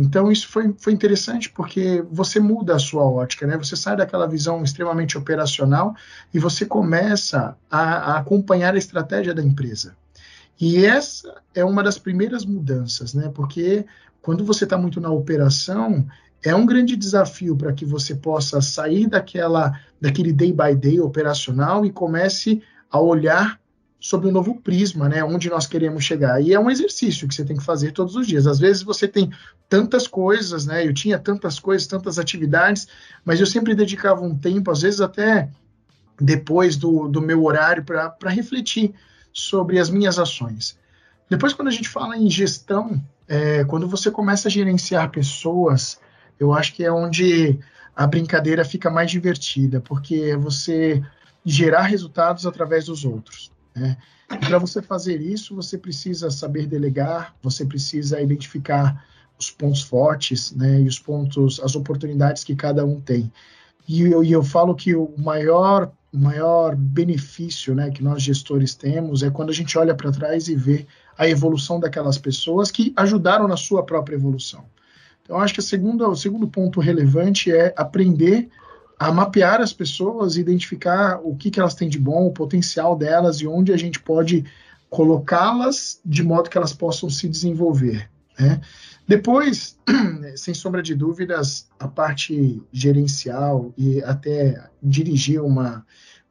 Então 0.00 0.32
isso 0.32 0.48
foi, 0.48 0.74
foi 0.78 0.94
interessante 0.94 1.50
porque 1.50 2.02
você 2.10 2.40
muda 2.40 2.74
a 2.74 2.78
sua 2.78 3.04
ótica, 3.04 3.46
né? 3.46 3.58
Você 3.58 3.76
sai 3.76 3.96
daquela 3.96 4.26
visão 4.26 4.62
extremamente 4.62 5.18
operacional 5.18 5.94
e 6.32 6.38
você 6.38 6.64
começa 6.64 7.54
a, 7.70 7.80
a 7.80 8.18
acompanhar 8.18 8.74
a 8.74 8.78
estratégia 8.78 9.34
da 9.34 9.42
empresa. 9.42 9.94
E 10.58 10.84
essa 10.84 11.42
é 11.54 11.62
uma 11.62 11.82
das 11.82 11.98
primeiras 11.98 12.46
mudanças, 12.46 13.12
né? 13.12 13.30
Porque 13.34 13.84
quando 14.22 14.42
você 14.42 14.64
está 14.64 14.78
muito 14.78 15.00
na 15.02 15.10
operação, 15.10 16.06
é 16.42 16.54
um 16.54 16.64
grande 16.64 16.96
desafio 16.96 17.54
para 17.54 17.72
que 17.72 17.84
você 17.84 18.14
possa 18.14 18.62
sair 18.62 19.06
daquela, 19.06 19.78
daquele 20.00 20.32
day 20.32 20.52
by 20.52 20.74
day 20.74 20.98
operacional 20.98 21.84
e 21.84 21.92
comece 21.92 22.62
a 22.90 22.98
olhar 22.98 23.60
sobre 24.00 24.28
um 24.28 24.32
novo 24.32 24.54
prisma, 24.54 25.08
né, 25.08 25.22
onde 25.22 25.50
nós 25.50 25.66
queremos 25.66 26.02
chegar. 26.02 26.40
E 26.40 26.54
é 26.54 26.58
um 26.58 26.70
exercício 26.70 27.28
que 27.28 27.34
você 27.34 27.44
tem 27.44 27.56
que 27.56 27.62
fazer 27.62 27.92
todos 27.92 28.16
os 28.16 28.26
dias. 28.26 28.46
Às 28.46 28.58
vezes 28.58 28.82
você 28.82 29.06
tem 29.06 29.30
tantas 29.68 30.06
coisas, 30.06 30.64
né, 30.64 30.86
eu 30.86 30.94
tinha 30.94 31.18
tantas 31.18 31.60
coisas, 31.60 31.86
tantas 31.86 32.18
atividades, 32.18 32.88
mas 33.24 33.38
eu 33.38 33.46
sempre 33.46 33.74
dedicava 33.74 34.22
um 34.22 34.36
tempo, 34.36 34.70
às 34.70 34.80
vezes 34.80 35.02
até 35.02 35.50
depois 36.18 36.76
do, 36.76 37.08
do 37.08 37.20
meu 37.20 37.44
horário, 37.44 37.84
para 37.84 38.30
refletir 38.30 38.94
sobre 39.32 39.78
as 39.78 39.90
minhas 39.90 40.18
ações. 40.18 40.78
Depois, 41.28 41.52
quando 41.52 41.68
a 41.68 41.72
gente 41.72 41.88
fala 41.88 42.16
em 42.16 42.28
gestão, 42.28 43.02
é, 43.28 43.64
quando 43.64 43.86
você 43.86 44.10
começa 44.10 44.48
a 44.48 44.50
gerenciar 44.50 45.10
pessoas, 45.10 46.00
eu 46.38 46.52
acho 46.52 46.74
que 46.74 46.84
é 46.84 46.90
onde 46.90 47.58
a 47.94 48.06
brincadeira 48.06 48.64
fica 48.64 48.90
mais 48.90 49.10
divertida, 49.10 49.80
porque 49.80 50.14
é 50.32 50.36
você 50.36 51.02
gerar 51.44 51.82
resultados 51.82 52.46
através 52.46 52.86
dos 52.86 53.04
outros. 53.04 53.52
Né? 53.74 53.96
Para 54.28 54.58
você 54.58 54.80
fazer 54.80 55.20
isso, 55.20 55.54
você 55.54 55.76
precisa 55.76 56.30
saber 56.30 56.66
delegar, 56.66 57.34
você 57.42 57.64
precisa 57.64 58.20
identificar 58.20 59.04
os 59.38 59.50
pontos 59.50 59.82
fortes, 59.82 60.52
né, 60.52 60.82
e 60.82 60.86
os 60.86 60.98
pontos, 60.98 61.58
as 61.60 61.74
oportunidades 61.74 62.44
que 62.44 62.54
cada 62.54 62.84
um 62.84 63.00
tem. 63.00 63.32
E 63.88 64.02
eu, 64.02 64.22
e 64.22 64.30
eu 64.30 64.42
falo 64.42 64.74
que 64.74 64.94
o 64.94 65.12
maior, 65.16 65.90
maior 66.12 66.76
benefício, 66.76 67.74
né, 67.74 67.90
que 67.90 68.04
nós 68.04 68.22
gestores 68.22 68.74
temos 68.74 69.22
é 69.22 69.30
quando 69.30 69.50
a 69.50 69.54
gente 69.54 69.76
olha 69.78 69.94
para 69.94 70.12
trás 70.12 70.46
e 70.48 70.54
vê 70.54 70.86
a 71.16 71.26
evolução 71.26 71.80
daquelas 71.80 72.18
pessoas 72.18 72.70
que 72.70 72.92
ajudaram 72.94 73.48
na 73.48 73.56
sua 73.56 73.82
própria 73.82 74.14
evolução. 74.14 74.64
Então, 75.22 75.38
acho 75.38 75.54
que 75.54 75.60
a 75.60 75.62
segunda, 75.62 76.08
o 76.08 76.16
segundo 76.16 76.46
ponto 76.46 76.80
relevante 76.80 77.50
é 77.50 77.72
aprender 77.76 78.48
a 79.00 79.10
mapear 79.10 79.62
as 79.62 79.72
pessoas, 79.72 80.36
identificar 80.36 81.18
o 81.24 81.34
que, 81.34 81.50
que 81.50 81.58
elas 81.58 81.74
têm 81.74 81.88
de 81.88 81.98
bom, 81.98 82.26
o 82.26 82.32
potencial 82.32 82.94
delas 82.94 83.40
e 83.40 83.46
onde 83.46 83.72
a 83.72 83.76
gente 83.78 83.98
pode 83.98 84.44
colocá-las 84.90 85.98
de 86.04 86.22
modo 86.22 86.50
que 86.50 86.58
elas 86.58 86.74
possam 86.74 87.08
se 87.08 87.26
desenvolver. 87.26 88.10
Né? 88.38 88.60
Depois, 89.08 89.78
sem 90.36 90.52
sombra 90.52 90.82
de 90.82 90.94
dúvidas, 90.94 91.66
a 91.78 91.88
parte 91.88 92.62
gerencial 92.70 93.72
e 93.74 94.02
até 94.02 94.62
dirigir 94.82 95.40
uma, 95.40 95.82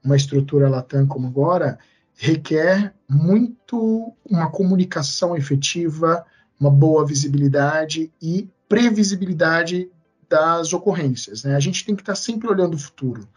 uma 0.04 0.16
estrutura 0.16 0.70
Latam 0.70 1.08
como 1.08 1.26
agora 1.26 1.80
requer 2.14 2.94
muito 3.10 4.14
uma 4.30 4.52
comunicação 4.52 5.36
efetiva, 5.36 6.24
uma 6.60 6.70
boa 6.70 7.04
visibilidade 7.04 8.12
e 8.22 8.48
previsibilidade 8.68 9.90
das 10.30 10.72
ocorrências. 10.72 11.44
Né? 11.44 11.56
A 11.56 11.60
gente 11.60 11.84
tem 11.84 11.96
que 11.96 12.02
estar 12.02 12.16
sempre 12.16 12.48
olhando 12.48 12.76
o 12.76 12.80
futuro. 12.80 13.28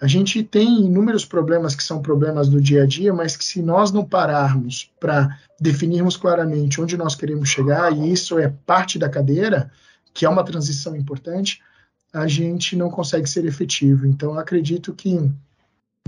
A 0.00 0.08
gente 0.08 0.42
tem 0.42 0.84
inúmeros 0.84 1.24
problemas 1.24 1.76
que 1.76 1.84
são 1.84 2.02
problemas 2.02 2.48
do 2.48 2.60
dia 2.60 2.82
a 2.82 2.86
dia, 2.86 3.14
mas 3.14 3.36
que 3.36 3.44
se 3.44 3.62
nós 3.62 3.92
não 3.92 4.04
pararmos 4.04 4.90
para 4.98 5.38
definirmos 5.60 6.16
claramente 6.16 6.80
onde 6.80 6.96
nós 6.96 7.14
queremos 7.14 7.48
chegar, 7.48 7.96
e 7.96 8.12
isso 8.12 8.36
é 8.36 8.52
parte 8.66 8.98
da 8.98 9.08
cadeira, 9.08 9.70
que 10.12 10.26
é 10.26 10.28
uma 10.28 10.44
transição 10.44 10.96
importante, 10.96 11.60
a 12.12 12.26
gente 12.26 12.74
não 12.74 12.90
consegue 12.90 13.28
ser 13.28 13.44
efetivo. 13.44 14.04
Então, 14.04 14.36
acredito 14.36 14.92
que 14.92 15.30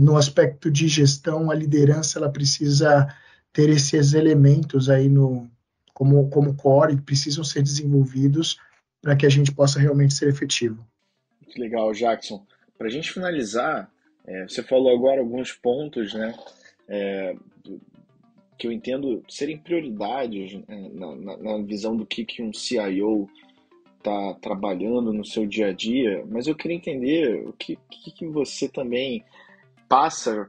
no 0.00 0.16
aspecto 0.16 0.70
de 0.70 0.88
gestão, 0.88 1.50
a 1.50 1.54
liderança 1.54 2.18
ela 2.18 2.28
precisa 2.28 3.06
ter 3.52 3.70
esses 3.70 4.12
elementos 4.12 4.90
aí 4.90 5.08
no 5.08 5.48
como 5.92 6.28
como 6.28 6.54
core, 6.54 6.96
que 6.96 7.02
precisam 7.02 7.44
ser 7.44 7.62
desenvolvidos 7.62 8.58
para 9.04 9.14
que 9.14 9.26
a 9.26 9.28
gente 9.28 9.52
possa 9.52 9.78
realmente 9.78 10.14
ser 10.14 10.30
efetivo. 10.30 10.82
Que 11.46 11.60
legal, 11.60 11.92
Jackson. 11.92 12.44
Para 12.78 12.86
a 12.86 12.90
gente 12.90 13.12
finalizar, 13.12 13.92
é, 14.26 14.48
você 14.48 14.62
falou 14.62 14.92
agora 14.96 15.20
alguns 15.20 15.52
pontos, 15.52 16.14
né, 16.14 16.34
é, 16.88 17.36
que 18.58 18.66
eu 18.66 18.72
entendo 18.72 19.22
serem 19.28 19.58
prioridades 19.58 20.54
né, 20.66 20.90
na, 20.94 21.36
na, 21.36 21.58
visão 21.62 21.94
do 21.94 22.06
que, 22.06 22.24
que 22.24 22.42
um 22.42 22.52
CIO 22.52 23.28
está 23.98 24.34
trabalhando 24.40 25.12
no 25.12 25.24
seu 25.24 25.46
dia 25.46 25.68
a 25.68 25.72
dia, 25.72 26.24
mas 26.26 26.46
eu 26.46 26.54
queria 26.54 26.76
entender 26.76 27.46
o 27.46 27.52
que, 27.52 27.78
que, 27.90 28.10
que 28.10 28.26
você 28.26 28.68
também 28.68 29.22
passa 29.86 30.48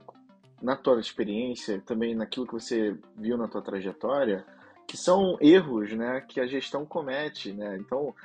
na 0.62 0.78
tua 0.78 1.00
experiência, 1.00 1.82
também 1.86 2.16
naquilo 2.16 2.48
que 2.48 2.54
você 2.54 2.96
viu 3.18 3.38
na 3.38 3.50
tua 3.50 3.62
trajetória, 3.62 4.46
que 4.88 4.96
são 4.96 5.38
erros 5.42 5.92
né, 5.92 6.24
que 6.28 6.40
a 6.40 6.48
gestão 6.48 6.86
comete. 6.86 7.52
Né? 7.52 7.78
Então, 7.80 8.16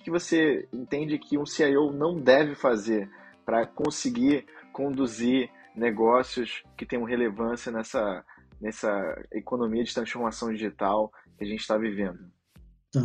o 0.00 0.02
que 0.02 0.10
você 0.10 0.66
entende 0.72 1.18
que 1.18 1.36
um 1.36 1.44
CIO 1.44 1.92
não 1.92 2.18
deve 2.18 2.54
fazer 2.54 3.08
para 3.44 3.66
conseguir 3.66 4.46
conduzir 4.72 5.50
negócios 5.76 6.62
que 6.76 6.86
tenham 6.86 7.04
relevância 7.04 7.70
nessa, 7.70 8.24
nessa 8.60 8.90
economia 9.30 9.84
de 9.84 9.92
transformação 9.92 10.50
digital 10.52 11.12
que 11.36 11.44
a 11.44 11.46
gente 11.46 11.60
está 11.60 11.76
vivendo? 11.76 12.18
Tá. 12.90 13.04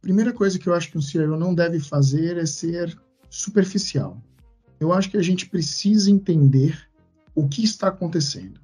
Primeira 0.00 0.32
coisa 0.32 0.58
que 0.58 0.68
eu 0.68 0.74
acho 0.74 0.92
que 0.92 0.98
um 0.98 1.02
CIO 1.02 1.36
não 1.36 1.52
deve 1.52 1.80
fazer 1.80 2.36
é 2.36 2.46
ser 2.46 2.96
superficial. 3.28 4.22
Eu 4.78 4.92
acho 4.92 5.10
que 5.10 5.16
a 5.16 5.22
gente 5.22 5.48
precisa 5.48 6.08
entender 6.08 6.88
o 7.34 7.48
que 7.48 7.64
está 7.64 7.88
acontecendo, 7.88 8.60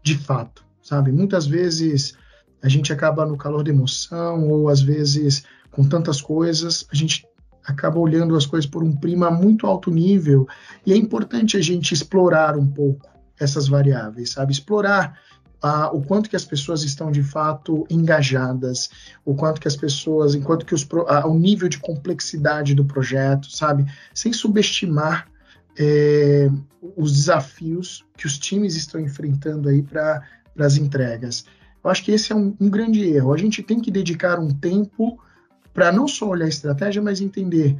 de 0.00 0.16
fato, 0.16 0.64
sabe? 0.80 1.10
Muitas 1.10 1.46
vezes 1.46 2.16
a 2.64 2.68
gente 2.68 2.90
acaba 2.94 3.26
no 3.26 3.36
calor 3.36 3.62
da 3.62 3.70
emoção, 3.70 4.48
ou 4.48 4.70
às 4.70 4.80
vezes 4.80 5.44
com 5.70 5.86
tantas 5.86 6.22
coisas, 6.22 6.86
a 6.90 6.94
gente 6.96 7.26
acaba 7.62 7.98
olhando 7.98 8.34
as 8.36 8.46
coisas 8.46 8.68
por 8.68 8.82
um 8.82 8.96
prima 8.96 9.30
muito 9.30 9.66
alto 9.66 9.90
nível 9.90 10.48
e 10.86 10.92
é 10.92 10.96
importante 10.96 11.58
a 11.58 11.60
gente 11.60 11.92
explorar 11.92 12.56
um 12.56 12.66
pouco 12.66 13.06
essas 13.38 13.68
variáveis, 13.68 14.30
sabe? 14.30 14.52
Explorar 14.52 15.18
ah, 15.62 15.90
o 15.92 16.00
quanto 16.00 16.30
que 16.30 16.36
as 16.36 16.44
pessoas 16.44 16.82
estão 16.82 17.10
de 17.10 17.22
fato 17.22 17.86
engajadas, 17.90 18.88
o 19.26 19.34
quanto 19.34 19.60
que 19.60 19.68
as 19.68 19.76
pessoas, 19.76 20.34
enquanto 20.34 20.64
que 20.64 20.74
os, 20.74 20.88
ah, 21.06 21.26
o 21.28 21.38
nível 21.38 21.68
de 21.68 21.78
complexidade 21.78 22.74
do 22.74 22.84
projeto, 22.86 23.50
sabe? 23.50 23.84
Sem 24.14 24.32
subestimar 24.32 25.28
é, 25.78 26.48
os 26.96 27.12
desafios 27.12 28.06
que 28.16 28.26
os 28.26 28.38
times 28.38 28.74
estão 28.74 28.98
enfrentando 28.98 29.68
aí 29.68 29.82
para 29.82 30.22
as 30.58 30.78
entregas. 30.78 31.44
Eu 31.84 31.90
acho 31.90 32.02
que 32.02 32.12
esse 32.12 32.32
é 32.32 32.34
um, 32.34 32.56
um 32.58 32.70
grande 32.70 33.04
erro. 33.04 33.32
A 33.32 33.36
gente 33.36 33.62
tem 33.62 33.78
que 33.78 33.90
dedicar 33.90 34.40
um 34.40 34.48
tempo 34.48 35.20
para 35.72 35.92
não 35.92 36.08
só 36.08 36.28
olhar 36.28 36.46
a 36.46 36.48
estratégia, 36.48 37.02
mas 37.02 37.20
entender 37.20 37.76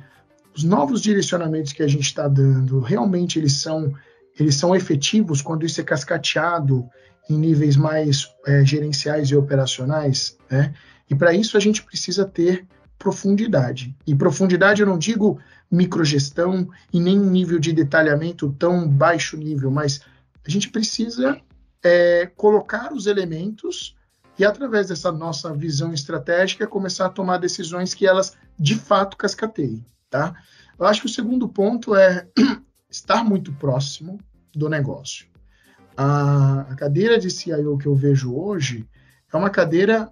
os 0.54 0.62
novos 0.62 1.00
direcionamentos 1.00 1.72
que 1.72 1.82
a 1.82 1.88
gente 1.88 2.04
está 2.04 2.28
dando, 2.28 2.80
realmente 2.80 3.38
eles 3.38 3.54
são, 3.54 3.92
eles 4.38 4.56
são 4.56 4.74
efetivos 4.74 5.40
quando 5.40 5.64
isso 5.64 5.80
é 5.80 5.84
cascateado 5.84 6.88
em 7.28 7.38
níveis 7.38 7.76
mais 7.76 8.28
é, 8.46 8.64
gerenciais 8.64 9.30
e 9.30 9.36
operacionais, 9.36 10.36
né? 10.50 10.74
E 11.08 11.14
para 11.14 11.32
isso 11.32 11.56
a 11.56 11.60
gente 11.60 11.82
precisa 11.82 12.24
ter 12.24 12.66
profundidade. 12.98 13.94
E 14.06 14.14
profundidade 14.14 14.80
eu 14.80 14.86
não 14.86 14.98
digo 14.98 15.38
microgestão 15.70 16.68
e 16.92 17.00
nem 17.00 17.18
um 17.18 17.30
nível 17.30 17.58
de 17.58 17.72
detalhamento 17.72 18.54
tão 18.58 18.88
baixo 18.88 19.36
nível, 19.36 19.70
mas 19.70 20.00
a 20.46 20.50
gente 20.50 20.68
precisa 20.68 21.40
é, 21.84 22.26
colocar 22.34 22.92
os 22.92 23.06
elementos 23.06 23.94
e 24.38 24.44
através 24.44 24.88
dessa 24.88 25.12
nossa 25.12 25.54
visão 25.54 25.92
estratégica 25.92 26.66
começar 26.66 27.06
a 27.06 27.10
tomar 27.10 27.36
decisões 27.36 27.94
que 27.94 28.06
elas 28.06 28.36
de 28.58 28.74
fato 28.74 29.16
cascateiem, 29.16 29.84
tá? 30.10 30.34
Eu 30.78 30.86
acho 30.86 31.02
que 31.02 31.06
o 31.06 31.10
segundo 31.10 31.48
ponto 31.48 31.94
é 31.94 32.26
estar 32.90 33.22
muito 33.22 33.52
próximo 33.52 34.18
do 34.52 34.68
negócio. 34.68 35.26
A, 35.96 36.62
a 36.62 36.74
cadeira 36.74 37.18
de 37.18 37.30
CIO 37.30 37.78
que 37.78 37.86
eu 37.86 37.94
vejo 37.94 38.34
hoje 38.34 38.88
é 39.32 39.36
uma 39.36 39.50
cadeira 39.50 40.10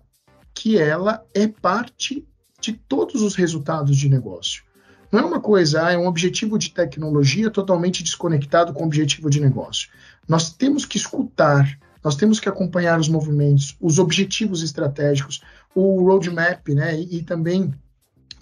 que 0.55 0.79
ela 0.79 1.25
é 1.35 1.49
parte 1.49 2.27
de 2.61 2.73
todos 2.73 3.23
os 3.23 3.35
resultados 3.35 3.97
de 3.97 4.09
negócio. 4.09 4.63
Não 5.11 5.21
é 5.21 5.25
uma 5.25 5.41
coisa, 5.41 5.87
ah, 5.87 5.93
é 5.93 5.99
um 5.99 6.07
objetivo 6.07 6.59
de 6.59 6.71
tecnologia 6.71 7.51
totalmente 7.51 8.03
desconectado 8.03 8.73
com 8.73 8.85
o 8.85 8.87
objetivo 8.87 9.29
de 9.29 9.41
negócio. 9.41 9.91
Nós 10.33 10.51
temos 10.51 10.87
que 10.87 10.97
escutar 10.97 11.79
nós 12.05 12.16
temos 12.16 12.40
que 12.40 12.49
acompanhar 12.49 12.99
os 12.99 13.09
movimentos, 13.09 13.77
os 13.81 14.01
objetivos 14.01 14.62
estratégicos, 14.62 15.40
o 15.73 16.03
roadmap, 16.03 16.68
né, 16.71 17.01
e, 17.01 17.18
e 17.18 17.23
também 17.23 17.73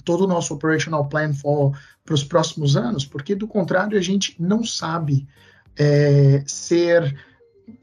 todo 0.03 0.25
o 0.25 0.27
nosso 0.27 0.55
operational 0.55 1.07
plan 1.09 1.31
para 2.03 2.15
os 2.15 2.25
próximos 2.25 2.75
anos, 2.75 3.05
porque 3.05 3.35
do 3.35 3.47
contrário 3.47 3.99
a 3.99 4.01
gente 4.01 4.35
não 4.41 4.65
sabe 4.65 5.29
é, 5.77 6.43
ser 6.47 7.15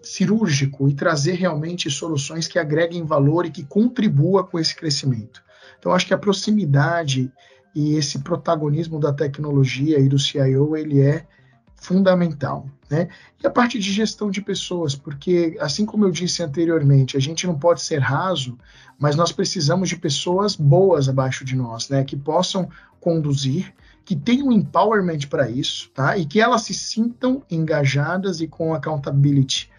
cirúrgico 0.01 0.89
e 0.89 0.95
trazer 0.95 1.33
realmente 1.33 1.91
soluções 1.91 2.47
que 2.47 2.57
agreguem 2.57 3.05
valor 3.05 3.45
e 3.45 3.51
que 3.51 3.63
contribua 3.63 4.43
com 4.43 4.57
esse 4.57 4.75
crescimento. 4.75 5.43
Então 5.77 5.91
acho 5.91 6.07
que 6.07 6.13
a 6.13 6.17
proximidade 6.17 7.31
e 7.75 7.93
esse 7.93 8.19
protagonismo 8.19 8.99
da 8.99 9.13
tecnologia 9.13 9.99
e 9.99 10.09
do 10.09 10.17
CIO 10.17 10.75
ele 10.75 11.01
é 11.01 11.27
fundamental. 11.75 12.67
Né? 12.89 13.09
E 13.41 13.45
a 13.45 13.49
parte 13.49 13.77
de 13.77 13.91
gestão 13.91 14.31
de 14.31 14.41
pessoas, 14.41 14.95
porque, 14.95 15.57
assim 15.59 15.85
como 15.85 16.05
eu 16.05 16.11
disse 16.11 16.41
anteriormente, 16.41 17.17
a 17.17 17.19
gente 17.19 17.45
não 17.45 17.57
pode 17.57 17.81
ser 17.81 17.99
raso, 17.99 18.57
mas 18.97 19.15
nós 19.15 19.31
precisamos 19.31 19.89
de 19.89 19.97
pessoas 19.97 20.55
boas 20.55 21.09
abaixo 21.09 21.43
de 21.43 21.55
nós, 21.55 21.89
né? 21.89 22.03
que 22.03 22.15
possam 22.15 22.69
conduzir, 22.99 23.73
que 24.05 24.15
tenham 24.15 24.51
empowerment 24.51 25.27
para 25.29 25.49
isso, 25.49 25.89
tá? 25.93 26.17
e 26.17 26.25
que 26.25 26.39
elas 26.39 26.61
se 26.61 26.73
sintam 26.73 27.43
engajadas 27.51 28.39
e 28.39 28.47
com 28.47 28.73
accountability. 28.73 29.69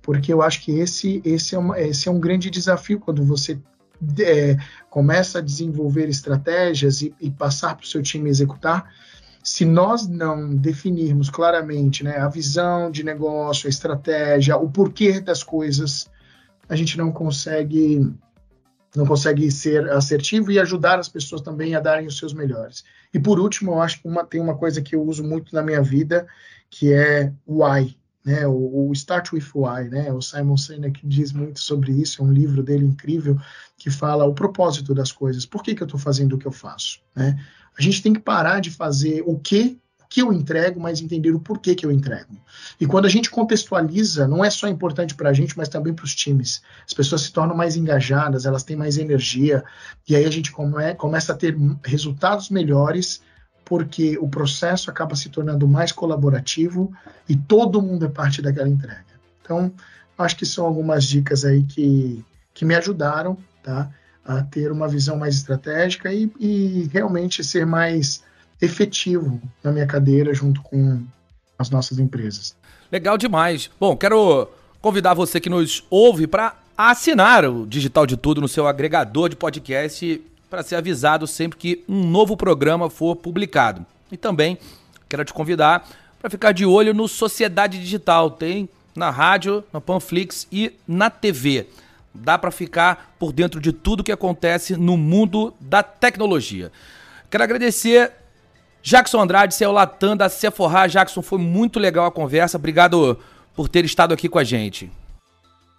Porque 0.00 0.32
eu 0.32 0.40
acho 0.40 0.62
que 0.62 0.72
esse, 0.72 1.20
esse, 1.24 1.54
é, 1.54 1.58
uma, 1.58 1.78
esse 1.78 2.08
é 2.08 2.12
um 2.12 2.20
grande 2.20 2.50
desafio 2.50 2.98
quando 2.98 3.22
você 3.24 3.58
é, 4.20 4.56
começa 4.88 5.38
a 5.38 5.42
desenvolver 5.42 6.08
estratégias 6.08 7.02
e, 7.02 7.14
e 7.20 7.30
passar 7.30 7.74
para 7.74 7.84
o 7.84 7.86
seu 7.86 8.02
time 8.02 8.28
executar 8.28 8.90
se 9.44 9.66
nós 9.66 10.08
não 10.08 10.56
definirmos 10.56 11.28
claramente 11.28 12.02
né, 12.02 12.16
a 12.16 12.28
visão 12.28 12.90
de 12.90 13.04
negócio, 13.04 13.66
a 13.66 13.70
estratégia, 13.70 14.56
o 14.56 14.70
porquê 14.70 15.20
das 15.20 15.42
coisas, 15.42 16.10
a 16.66 16.74
gente 16.74 16.96
não 16.96 17.12
consegue 17.12 18.10
não 18.96 19.04
consegue 19.04 19.50
ser 19.50 19.90
assertivo 19.90 20.52
e 20.52 20.58
ajudar 20.60 21.00
as 21.00 21.08
pessoas 21.08 21.42
também 21.42 21.74
a 21.74 21.80
darem 21.80 22.06
os 22.06 22.16
seus 22.16 22.32
melhores. 22.32 22.84
E 23.12 23.18
por 23.18 23.40
último, 23.40 23.72
eu 23.72 23.82
acho 23.82 24.00
que 24.00 24.06
uma, 24.06 24.24
tem 24.24 24.40
uma 24.40 24.56
coisa 24.56 24.80
que 24.80 24.94
eu 24.94 25.02
uso 25.02 25.24
muito 25.24 25.52
na 25.52 25.62
minha 25.62 25.82
vida, 25.82 26.28
que 26.70 26.92
é 26.92 27.32
o 27.44 27.64
why, 27.64 27.98
né? 28.24 28.46
O, 28.46 28.88
o 28.88 28.92
Start 28.92 29.32
with 29.32 29.46
Why, 29.52 29.88
né? 29.88 30.12
O 30.12 30.22
Simon 30.22 30.56
Sinek 30.56 31.00
diz 31.04 31.32
muito 31.32 31.58
sobre 31.58 31.90
isso, 31.90 32.22
é 32.22 32.24
um 32.24 32.32
livro 32.32 32.62
dele 32.62 32.86
incrível 32.86 33.36
que 33.76 33.90
fala 33.90 34.24
o 34.24 34.34
propósito 34.34 34.94
das 34.94 35.10
coisas. 35.10 35.44
Por 35.44 35.64
que, 35.64 35.74
que 35.74 35.82
eu 35.82 35.86
estou 35.86 35.98
fazendo 35.98 36.36
o 36.36 36.38
que 36.38 36.46
eu 36.46 36.52
faço, 36.52 37.00
né? 37.16 37.36
A 37.78 37.82
gente 37.82 38.02
tem 38.02 38.12
que 38.12 38.20
parar 38.20 38.60
de 38.60 38.70
fazer 38.70 39.22
o 39.26 39.38
que 39.38 39.78
que 40.14 40.22
eu 40.22 40.32
entrego, 40.32 40.78
mas 40.78 41.00
entender 41.00 41.32
o 41.32 41.40
porquê 41.40 41.74
que 41.74 41.84
eu 41.84 41.90
entrego. 41.90 42.36
E 42.80 42.86
quando 42.86 43.06
a 43.06 43.08
gente 43.08 43.28
contextualiza, 43.28 44.28
não 44.28 44.44
é 44.44 44.48
só 44.48 44.68
importante 44.68 45.12
para 45.12 45.30
a 45.30 45.32
gente, 45.32 45.56
mas 45.56 45.68
também 45.68 45.92
para 45.92 46.04
os 46.04 46.14
times. 46.14 46.62
As 46.86 46.92
pessoas 46.92 47.22
se 47.22 47.32
tornam 47.32 47.56
mais 47.56 47.74
engajadas, 47.74 48.46
elas 48.46 48.62
têm 48.62 48.76
mais 48.76 48.96
energia, 48.96 49.64
e 50.08 50.14
aí 50.14 50.24
a 50.24 50.30
gente 50.30 50.52
come, 50.52 50.94
começa 50.94 51.32
a 51.32 51.36
ter 51.36 51.56
resultados 51.84 52.48
melhores, 52.48 53.22
porque 53.64 54.16
o 54.18 54.28
processo 54.28 54.88
acaba 54.88 55.16
se 55.16 55.30
tornando 55.30 55.66
mais 55.66 55.90
colaborativo 55.90 56.92
e 57.28 57.34
todo 57.34 57.82
mundo 57.82 58.04
é 58.04 58.08
parte 58.08 58.40
daquela 58.40 58.68
entrega. 58.68 59.04
Então, 59.42 59.72
acho 60.16 60.36
que 60.36 60.46
são 60.46 60.64
algumas 60.64 61.04
dicas 61.04 61.44
aí 61.44 61.64
que, 61.64 62.24
que 62.52 62.64
me 62.64 62.76
ajudaram 62.76 63.36
tá, 63.64 63.90
a 64.24 64.42
ter 64.42 64.72
uma 64.72 64.88
visão 64.88 65.16
mais 65.16 65.36
estratégica 65.36 66.12
e, 66.12 66.30
e 66.40 66.88
realmente 66.92 67.44
ser 67.44 67.66
mais 67.66 68.22
efetivo 68.60 69.40
na 69.62 69.70
minha 69.70 69.86
cadeira 69.86 70.32
junto 70.32 70.62
com 70.62 71.02
as 71.58 71.70
nossas 71.70 71.98
empresas. 71.98 72.56
Legal 72.90 73.18
demais. 73.18 73.70
Bom, 73.78 73.96
quero 73.96 74.48
convidar 74.80 75.14
você 75.14 75.40
que 75.40 75.50
nos 75.50 75.84
ouve 75.90 76.26
para 76.26 76.56
assinar 76.76 77.44
o 77.44 77.66
Digital 77.66 78.06
de 78.06 78.16
Tudo 78.16 78.40
no 78.40 78.48
seu 78.48 78.66
agregador 78.66 79.28
de 79.28 79.36
podcast 79.36 80.20
para 80.48 80.62
ser 80.62 80.76
avisado 80.76 81.26
sempre 81.26 81.58
que 81.58 81.84
um 81.88 82.04
novo 82.04 82.36
programa 82.36 82.88
for 82.88 83.16
publicado. 83.16 83.84
E 84.10 84.16
também 84.16 84.58
quero 85.08 85.24
te 85.24 85.32
convidar 85.32 85.88
para 86.20 86.30
ficar 86.30 86.52
de 86.52 86.64
olho 86.64 86.94
no 86.94 87.08
Sociedade 87.08 87.78
Digital. 87.78 88.30
Tem 88.30 88.68
na 88.94 89.10
rádio, 89.10 89.64
na 89.72 89.80
Panflix 89.80 90.46
e 90.50 90.72
na 90.86 91.10
TV. 91.10 91.66
Dá 92.14 92.38
para 92.38 92.50
ficar 92.50 93.16
por 93.18 93.32
dentro 93.32 93.60
de 93.60 93.72
tudo 93.72 94.04
que 94.04 94.12
acontece 94.12 94.76
no 94.76 94.96
mundo 94.96 95.52
da 95.60 95.82
tecnologia. 95.82 96.70
Quero 97.28 97.42
agradecer 97.42 98.12
Jackson 98.84 99.20
Andrade, 99.20 99.54
seu 99.54 99.72
Latam 99.72 100.16
da 100.16 100.28
Sephora. 100.28 100.86
Jackson, 100.86 101.22
foi 101.22 101.38
muito 101.38 101.80
legal 101.80 102.06
a 102.06 102.12
conversa. 102.12 102.58
Obrigado 102.58 103.18
por 103.54 103.68
ter 103.68 103.84
estado 103.84 104.12
aqui 104.12 104.28
com 104.28 104.38
a 104.38 104.44
gente. 104.44 104.92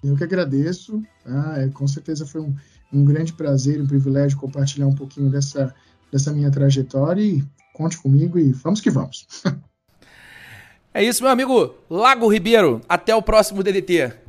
Eu 0.03 0.17
que 0.17 0.23
agradeço. 0.23 1.01
Ah, 1.25 1.55
é, 1.57 1.67
com 1.69 1.87
certeza 1.87 2.25
foi 2.25 2.41
um, 2.41 2.55
um 2.91 3.05
grande 3.05 3.31
prazer, 3.31 3.79
um 3.79 3.87
privilégio 3.87 4.37
compartilhar 4.37 4.87
um 4.87 4.95
pouquinho 4.95 5.29
dessa, 5.29 5.73
dessa 6.11 6.33
minha 6.33 6.49
trajetória. 6.49 7.21
E 7.21 7.43
conte 7.73 7.97
comigo 7.97 8.39
e 8.39 8.51
vamos 8.51 8.81
que 8.81 8.89
vamos. 8.89 9.27
é 10.93 11.03
isso, 11.03 11.21
meu 11.21 11.31
amigo 11.31 11.75
Lago 11.89 12.27
Ribeiro. 12.27 12.81
Até 12.89 13.15
o 13.15 13.21
próximo 13.21 13.61
DDT. 13.61 14.24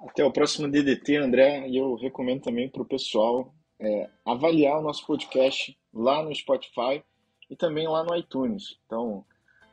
Até 0.00 0.24
o 0.24 0.32
próximo 0.32 0.70
DDT, 0.70 1.16
André. 1.16 1.68
E 1.68 1.76
eu 1.76 1.94
recomendo 1.96 2.42
também 2.42 2.68
para 2.68 2.82
o 2.82 2.86
pessoal 2.86 3.52
é, 3.80 4.08
avaliar 4.24 4.78
o 4.78 4.82
nosso 4.82 5.06
podcast 5.06 5.76
lá 5.92 6.22
no 6.22 6.34
Spotify 6.34 7.02
e 7.50 7.56
também 7.56 7.88
lá 7.88 8.04
no 8.04 8.14
iTunes. 8.16 8.78
Então, 8.86 9.24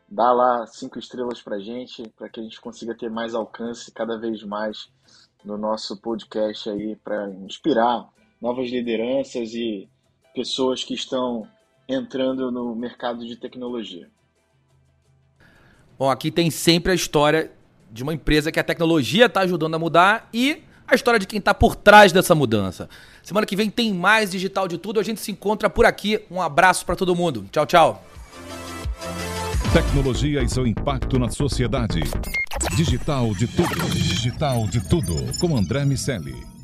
dá 0.10 0.32
lá 0.32 0.66
cinco 0.68 0.98
estrelas 0.98 1.42
para 1.42 1.60
gente, 1.60 2.08
para 2.18 2.30
que 2.30 2.40
a 2.40 2.44
gente 2.44 2.60
consiga 2.60 2.96
ter 2.96 3.10
mais 3.10 3.36
alcance 3.36 3.92
cada 3.92 4.18
vez 4.18 4.44
mais 4.44 4.90
no 5.44 5.58
nosso 5.58 5.98
podcast 5.98 6.70
aí, 6.70 6.96
para 6.96 7.30
inspirar 7.30 8.10
novas 8.42 8.70
lideranças 8.70 9.54
e 9.54 9.88
pessoas 10.34 10.84
que 10.84 10.94
estão 10.94 11.48
entrando 11.88 12.52
no 12.52 12.76
mercado 12.76 13.26
de 13.26 13.36
tecnologia. 13.36 14.10
Bom, 15.98 16.10
aqui 16.10 16.30
tem 16.30 16.52
sempre 16.52 16.92
a 16.92 16.96
história 16.96 17.55
de 17.96 18.04
uma 18.04 18.14
empresa 18.14 18.52
que 18.52 18.60
a 18.60 18.64
tecnologia 18.64 19.28
está 19.28 19.40
ajudando 19.40 19.74
a 19.76 19.80
mudar 19.80 20.28
e 20.34 20.62
a 20.86 20.94
história 20.94 21.18
de 21.18 21.26
quem 21.26 21.40
está 21.40 21.54
por 21.54 21.78
trás 21.78 22.12
dessa 22.12 22.36
mudança. 22.36 22.90
Semana 23.24 23.48
que 23.48 23.56
vem 23.56 23.70
tem 23.70 23.94
mais 23.94 24.32
digital 24.32 24.68
de 24.68 24.78
tudo. 24.78 25.00
A 25.00 25.04
gente 25.04 25.22
se 25.22 25.32
encontra 25.32 25.70
por 25.70 25.86
aqui. 25.86 26.20
Um 26.30 26.42
abraço 26.42 26.86
para 26.86 26.98
todo 26.98 27.16
mundo. 27.16 27.46
Tchau, 27.50 27.66
tchau. 27.66 28.06
Tecnologia 29.72 30.44
e 30.44 30.50
seu 30.50 30.68
impacto 30.68 31.18
na 31.18 31.30
sociedade. 31.30 32.02
Digital 32.76 33.34
de 33.34 33.48
tudo. 33.48 33.90
Digital 33.90 34.68
de 34.68 34.90
tudo. 34.90 35.16
Com 35.40 35.56
André 35.56 35.86
Miscelli. 35.86 36.55